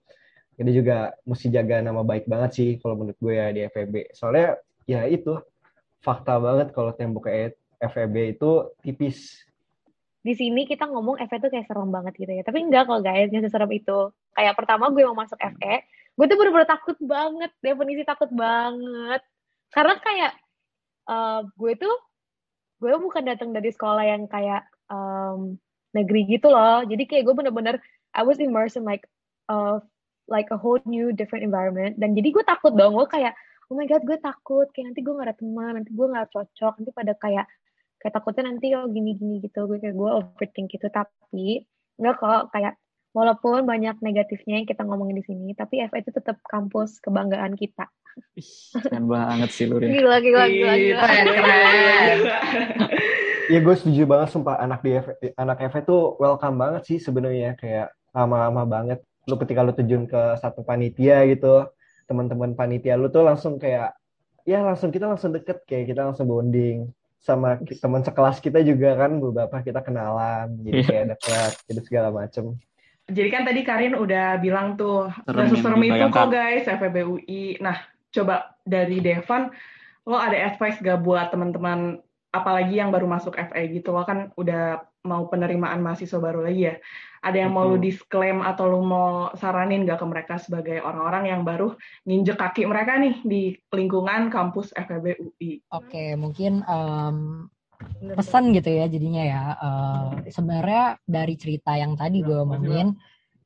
Ini 0.55 0.71
juga 0.71 1.13
mesti 1.27 1.51
jaga 1.51 1.83
nama 1.83 2.01
baik 2.01 2.25
banget 2.31 2.51
sih 2.55 2.69
kalau 2.79 2.95
menurut 2.95 3.19
gue 3.19 3.33
ya 3.35 3.51
di 3.51 3.61
FEB. 3.67 4.15
Soalnya 4.15 4.55
ya 4.87 5.03
itu 5.05 5.35
fakta 5.99 6.39
banget 6.39 6.71
kalau 6.71 6.95
tembok 6.95 7.27
FEB 7.77 8.15
itu 8.39 8.71
tipis 8.79 9.43
di 10.27 10.35
sini 10.35 10.67
kita 10.67 10.91
ngomong 10.91 11.23
FE 11.23 11.39
tuh 11.39 11.47
kayak 11.47 11.71
serem 11.71 11.87
banget 11.87 12.19
gitu 12.19 12.27
ya. 12.35 12.43
Tapi 12.43 12.59
enggak 12.59 12.91
kok 12.91 12.99
guys, 12.99 13.31
nggak 13.31 13.47
seserem 13.47 13.71
itu. 13.71 14.11
Kayak 14.35 14.59
pertama 14.59 14.91
gue 14.91 15.07
mau 15.07 15.15
masuk 15.15 15.39
FE, 15.39 15.87
gue 16.17 16.25
tuh 16.25 16.37
bener-bener 16.37 16.65
takut 16.65 16.97
banget, 16.97 17.51
definisi 17.61 18.01
takut 18.01 18.29
banget. 18.33 19.21
Karena 19.69 19.95
kayak 20.01 20.33
uh, 21.05 21.45
gue 21.53 21.73
tuh, 21.77 21.95
gue 22.81 22.93
bukan 22.97 23.23
datang 23.23 23.53
dari 23.53 23.69
sekolah 23.69 24.01
yang 24.01 24.25
kayak 24.25 24.65
um, 24.89 25.61
negeri 25.93 26.25
gitu 26.25 26.49
loh. 26.49 26.81
Jadi 26.89 27.05
kayak 27.05 27.23
gue 27.29 27.35
bener-bener, 27.37 27.77
I 28.17 28.25
was 28.25 28.41
immersed 28.41 28.81
in 28.81 28.83
like, 28.83 29.05
uh, 29.45 29.77
like 30.25 30.49
a 30.49 30.57
whole 30.57 30.81
new 30.89 31.13
different 31.13 31.45
environment. 31.45 32.01
Dan 32.01 32.17
jadi 32.17 32.33
gue 32.33 32.43
takut 32.49 32.73
dong, 32.73 32.97
gue 32.97 33.05
kayak, 33.05 33.37
oh 33.69 33.77
my 33.77 33.85
god 33.85 34.01
gue 34.01 34.17
takut, 34.17 34.65
kayak 34.73 34.91
nanti 34.91 35.05
gue 35.05 35.13
gak 35.13 35.27
ada 35.29 35.37
teman, 35.37 35.71
nanti 35.77 35.93
gue 35.93 36.07
gak 36.09 36.33
cocok, 36.33 36.73
nanti 36.81 36.91
pada 36.97 37.13
kayak 37.13 37.45
kayak 37.97 38.13
takutnya 38.13 38.53
nanti 38.53 38.73
oh 38.77 38.85
gini-gini 38.85 39.41
gitu 39.41 39.65
gue 39.65 39.81
kayak 39.81 39.97
gue 39.97 40.09
overthink 40.09 40.69
gitu 40.69 40.87
tapi 40.93 41.65
enggak 41.97 42.15
kok 42.21 42.53
kayak 42.53 42.73
walaupun 43.15 43.63
banyak 43.63 43.99
negatifnya 44.03 44.61
yang 44.61 44.67
kita 44.67 44.83
ngomongin 44.83 45.19
di 45.19 45.25
sini 45.25 45.51
tapi 45.57 45.83
FA 45.87 46.01
itu 46.03 46.11
tetap 46.11 46.37
kampus 46.45 46.99
kebanggaan 47.03 47.55
kita. 47.55 47.87
Keren 48.81 49.05
banget 49.05 49.49
sih 49.53 49.65
lu 49.69 49.77
gila 49.77 50.17
gila 50.21 50.45
gila 50.49 50.73
gila. 50.75 51.05
Keren 51.05 52.19
ya 53.53 53.59
gue 53.61 53.75
setuju 53.77 54.03
banget 54.09 54.27
sumpah. 54.33 54.57
Anak 54.57 54.81
di 54.81 54.91
F, 54.97 55.07
anak 55.37 55.57
FA 55.69 55.79
tuh 55.85 56.17
welcome 56.17 56.57
banget 56.57 56.81
sih 56.89 56.97
sebenarnya. 56.97 57.53
Kayak 57.55 57.93
lama-lama 58.11 58.65
banget. 58.65 58.99
Lu 59.29 59.37
ketika 59.37 59.61
lu 59.61 59.75
terjun 59.75 60.09
ke 60.09 60.39
satu 60.41 60.63
panitia 60.63 61.23
gitu 61.29 61.67
teman-teman 62.07 62.55
panitia 62.55 62.95
lu 62.95 63.11
tuh 63.11 63.19
langsung 63.19 63.59
kayak 63.59 63.91
ya 64.47 64.63
langsung 64.63 64.89
kita 64.89 65.05
langsung 65.05 65.33
deket. 65.35 65.61
Kayak 65.69 65.93
kita 65.93 66.01
langsung 66.09 66.25
bonding 66.25 66.89
sama 67.17 67.59
teman 67.59 68.05
sekelas 68.05 68.39
kita 68.39 68.63
juga 68.63 68.95
kan 68.95 69.19
beberapa 69.19 69.59
kita 69.59 69.83
kenalan 69.83 70.53
jadi 70.63 70.81
kayak 70.85 71.05
dekat 71.17 71.51
jadi 71.67 71.81
segala 71.83 72.09
macem 72.13 72.55
jadi 73.07 73.29
kan 73.31 73.43
tadi 73.47 73.61
Karin 73.63 73.95
udah 73.95 74.39
bilang 74.43 74.75
tuh 74.75 75.11
serem, 75.23 75.55
serem 75.55 75.83
itu 75.83 76.05
kok 76.11 76.27
guys 76.31 76.67
FEBUI 76.67 77.63
nah 77.63 77.79
coba 78.11 78.55
dari 78.67 78.99
Devan 78.99 79.51
lo 80.07 80.15
ada 80.15 80.39
advice 80.39 80.79
gak 80.79 81.03
buat 81.03 81.35
teman-teman 81.35 81.99
apalagi 82.31 82.79
yang 82.79 82.91
baru 82.91 83.07
masuk 83.07 83.35
FE 83.35 83.63
gitu? 83.75 83.91
Lo 83.91 84.07
kan 84.07 84.31
udah 84.39 84.79
mau 85.07 85.27
penerimaan 85.31 85.79
mahasiswa 85.79 86.19
baru 86.19 86.47
lagi 86.47 86.71
ya. 86.71 86.75
Ada 87.23 87.47
yang 87.47 87.51
mau 87.51 87.67
lu 87.67 87.79
disclaim 87.79 88.39
atau 88.39 88.71
lu 88.71 88.83
mau 88.83 89.31
saranin 89.35 89.83
gak 89.83 89.99
ke 89.99 90.05
mereka 90.07 90.35
sebagai 90.39 90.79
orang-orang 90.79 91.33
yang 91.33 91.41
baru 91.43 91.75
nginjek 92.07 92.39
kaki 92.39 92.63
mereka 92.63 92.95
nih 92.95 93.15
di 93.23 93.43
lingkungan 93.75 94.31
kampus 94.31 94.71
FEB 94.75 95.19
UI? 95.19 95.59
Oke, 95.75 96.15
mungkin 96.15 96.63
um, 96.67 97.47
pesan 98.01 98.53
gitu 98.53 98.69
ya 98.69 98.85
jadinya 98.87 99.23
ya. 99.23 99.43
Uh, 99.57 100.07
sebenarnya 100.29 101.01
dari 101.03 101.35
cerita 101.35 101.73
yang 101.75 101.97
tadi 101.97 102.21
gue 102.21 102.37
omongin 102.37 102.93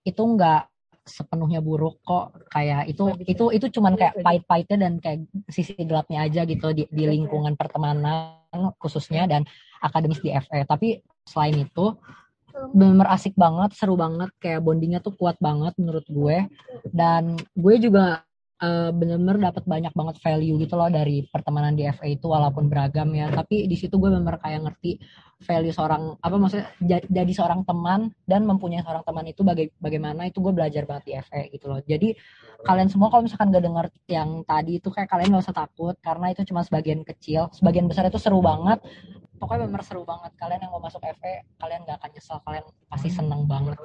itu 0.04 0.22
nggak 0.22 0.68
sepenuhnya 1.06 1.60
buruk 1.64 2.00
kok. 2.04 2.36
Kayak 2.52 2.92
itu 2.92 3.16
itu 3.26 3.46
itu 3.56 3.66
cuman 3.80 3.94
kayak 3.98 4.22
pahit-pahitnya 4.22 4.78
dan 4.78 4.94
kayak 5.02 5.20
sisi 5.50 5.74
gelapnya 5.82 6.28
aja 6.28 6.46
gitu 6.46 6.76
di, 6.76 6.86
di 6.92 7.04
lingkungan 7.08 7.56
pertemanan 7.58 8.38
khususnya 8.78 9.26
dan 9.26 9.48
akademis 9.80 10.20
di 10.22 10.30
FE 10.36 10.68
tapi 10.68 11.00
selain 11.26 11.64
itu 11.64 11.96
bener 12.76 13.08
asik 13.10 13.34
banget, 13.34 13.74
seru 13.74 13.96
banget, 13.96 14.30
kayak 14.38 14.62
bondingnya 14.62 15.00
tuh 15.00 15.16
kuat 15.16 15.40
banget 15.42 15.74
menurut 15.80 16.06
gue. 16.06 16.46
Dan 16.92 17.40
gue 17.56 17.76
juga 17.80 18.22
uh, 18.62 18.90
bener-bener 18.94 19.52
dapat 19.52 19.64
banyak 19.66 19.94
banget 19.94 20.16
value 20.22 20.56
gitu 20.62 20.78
loh 20.78 20.88
dari 20.88 21.26
pertemanan 21.28 21.74
di 21.74 21.90
FA 21.90 22.08
itu 22.08 22.30
walaupun 22.30 22.70
beragam 22.70 23.10
ya. 23.12 23.28
Tapi 23.34 23.66
di 23.66 23.76
situ 23.76 23.98
gue 23.98 24.14
bener 24.14 24.38
kayak 24.38 24.70
ngerti 24.70 25.02
value 25.42 25.74
seorang 25.74 26.22
apa 26.22 26.36
maksudnya 26.38 26.70
jadi 27.10 27.32
seorang 27.34 27.66
teman 27.66 28.14
dan 28.30 28.46
mempunyai 28.46 28.86
seorang 28.86 29.02
teman 29.02 29.26
itu 29.26 29.42
baga 29.42 29.66
bagaimana 29.82 30.30
itu 30.30 30.38
gue 30.38 30.54
belajar 30.54 30.86
banget 30.86 31.04
di 31.10 31.14
FA 31.18 31.42
gitu 31.50 31.66
loh. 31.66 31.82
Jadi 31.82 32.14
kalian 32.62 32.90
semua 32.94 33.10
kalau 33.10 33.26
misalkan 33.26 33.50
gak 33.50 33.66
denger 33.66 33.86
yang 34.06 34.46
tadi 34.46 34.78
itu 34.78 34.94
kayak 34.94 35.10
kalian 35.10 35.34
gak 35.34 35.50
usah 35.50 35.58
takut 35.66 35.96
karena 36.06 36.30
itu 36.30 36.46
cuma 36.46 36.62
sebagian 36.62 37.02
kecil 37.02 37.50
sebagian 37.58 37.90
besar 37.90 38.06
itu 38.06 38.22
seru 38.22 38.40
banget. 38.40 38.80
Pokoknya 39.42 39.66
bener 39.74 39.82
seru 39.82 40.06
banget. 40.06 40.38
Kalian 40.38 40.62
yang 40.62 40.72
mau 40.78 40.82
masuk 40.86 41.02
FA 41.02 41.42
kalian 41.58 41.82
gak 41.90 41.98
akan 41.98 42.10
nyesel. 42.14 42.38
Kalian 42.46 42.66
pasti 42.86 43.10
seneng 43.10 43.50
banget. 43.50 43.78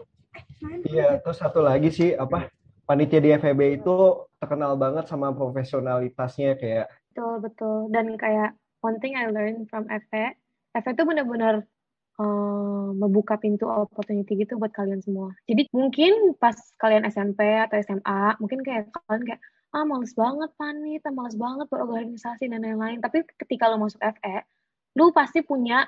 Iya 0.84 1.16
terus 1.24 1.40
satu 1.40 1.64
lagi 1.64 1.88
sih 1.88 2.12
apa 2.12 2.52
panitia 2.86 3.18
di 3.18 3.30
FEB 3.34 3.82
itu 3.82 4.24
terkenal 4.38 4.78
banget 4.78 5.10
sama 5.10 5.34
profesionalitasnya 5.34 6.54
kayak 6.56 6.86
betul 7.12 7.34
betul. 7.42 7.76
Dan 7.90 8.14
kayak 8.14 8.54
one 8.80 9.02
thing 9.02 9.18
I 9.18 9.28
learned 9.28 9.66
from 9.66 9.90
FE 9.90 10.24
FE 10.76 10.90
itu 10.94 11.02
benar-benar 11.02 11.66
uh, 12.22 12.88
membuka 12.94 13.34
pintu 13.36 13.66
opportunity 13.66 14.38
gitu 14.38 14.56
buat 14.56 14.70
kalian 14.70 15.02
semua. 15.02 15.34
Jadi 15.50 15.66
mungkin 15.74 16.38
pas 16.38 16.54
kalian 16.78 17.04
SMP 17.10 17.42
atau 17.42 17.76
SMA 17.82 18.38
mungkin 18.38 18.62
kayak 18.62 18.94
kalian 19.10 19.24
kayak 19.26 19.42
ah 19.74 19.84
males 19.84 20.14
banget 20.14 20.50
panit 20.56 21.02
males 21.10 21.36
banget 21.36 21.66
berorganisasi 21.68 22.46
dan 22.46 22.62
lain-lain. 22.62 23.02
Tapi 23.02 23.26
ketika 23.34 23.66
lo 23.66 23.82
masuk 23.82 23.98
FE 23.98 24.46
lu 24.96 25.10
pasti 25.12 25.42
punya 25.42 25.84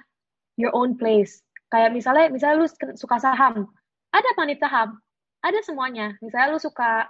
your 0.58 0.74
own 0.74 0.98
place. 0.98 1.40
Kayak 1.70 1.94
misalnya 1.94 2.26
misalnya 2.32 2.64
lu 2.64 2.68
suka 2.98 3.16
saham. 3.22 3.70
Ada 4.11 4.30
panit 4.34 4.58
saham 4.58 4.98
ada 5.42 5.59
semuanya. 5.62 6.14
Misalnya 6.18 6.55
lu 6.55 6.61
suka 6.61 7.07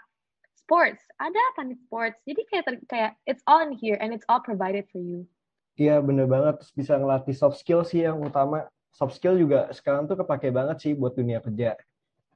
sports, 0.52 1.00
ada 1.16 1.40
kan 1.56 1.72
sports. 1.88 2.20
Jadi 2.28 2.44
kayak 2.52 2.64
kayak 2.88 3.12
it's 3.24 3.40
all 3.48 3.64
in 3.64 3.72
here 3.72 3.96
and 4.00 4.12
it's 4.12 4.26
all 4.28 4.42
provided 4.42 4.84
for 4.92 5.00
you. 5.00 5.24
Iya 5.78 6.02
bener 6.02 6.26
banget, 6.26 6.58
Terus 6.58 6.72
bisa 6.74 6.92
ngelatih 6.98 7.34
soft 7.38 7.62
skill 7.62 7.86
sih 7.86 8.02
yang 8.02 8.18
utama. 8.18 8.66
Soft 8.90 9.14
skill 9.14 9.38
juga 9.38 9.70
sekarang 9.70 10.10
tuh 10.10 10.18
kepake 10.18 10.50
banget 10.50 10.76
sih 10.82 10.92
buat 10.92 11.14
dunia 11.14 11.38
kerja. 11.38 11.78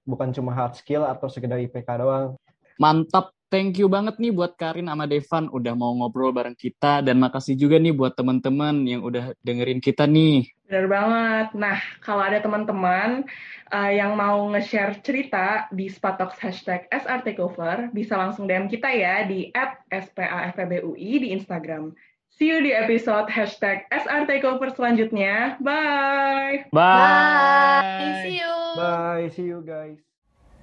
Bukan 0.06 0.30
cuma 0.30 0.54
hard 0.54 0.78
skill 0.78 1.02
atau 1.02 1.26
sekedar 1.26 1.58
IPK 1.58 1.88
doang. 1.98 2.38
Mantap, 2.78 3.34
thank 3.52 3.76
you 3.76 3.92
banget 3.92 4.16
nih 4.16 4.32
buat 4.32 4.56
Karin 4.56 4.88
sama 4.88 5.04
Devan 5.04 5.52
udah 5.52 5.76
mau 5.76 5.92
ngobrol 5.92 6.32
bareng 6.32 6.56
kita 6.56 7.04
dan 7.04 7.20
makasih 7.20 7.52
juga 7.52 7.76
nih 7.76 7.92
buat 7.92 8.16
teman-teman 8.16 8.88
yang 8.88 9.04
udah 9.04 9.36
dengerin 9.44 9.84
kita 9.84 10.08
nih. 10.08 10.48
Bener 10.64 10.88
banget. 10.88 11.52
Nah, 11.52 11.76
kalau 12.00 12.24
ada 12.24 12.40
teman-teman 12.40 13.28
uh, 13.68 13.92
yang 13.92 14.16
mau 14.16 14.48
nge-share 14.56 15.04
cerita 15.04 15.68
di 15.68 15.92
Spatox 15.92 16.40
hashtag 16.40 16.88
SR 16.88 17.20
Takeover, 17.20 17.92
bisa 17.92 18.16
langsung 18.16 18.48
DM 18.48 18.72
kita 18.72 18.88
ya 18.88 19.28
di 19.28 19.52
at 19.52 19.84
SPAFBUI 19.92 21.20
di 21.20 21.28
Instagram. 21.36 21.92
See 22.32 22.48
you 22.48 22.64
di 22.64 22.72
episode 22.72 23.28
hashtag 23.28 23.84
SR 23.92 24.24
Takeover 24.24 24.72
selanjutnya. 24.72 25.60
Bye! 25.60 26.64
Bye! 26.72 27.84
Bye! 27.84 28.24
See 28.24 28.40
you! 28.40 28.56
Bye! 28.80 29.28
See 29.36 29.44
you 29.44 29.60
guys! 29.60 30.11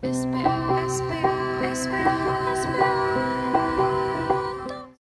SPA, 0.02 0.88
SPA, 0.88 1.76
SPA, 1.76 2.56
SPA. 2.56 3.69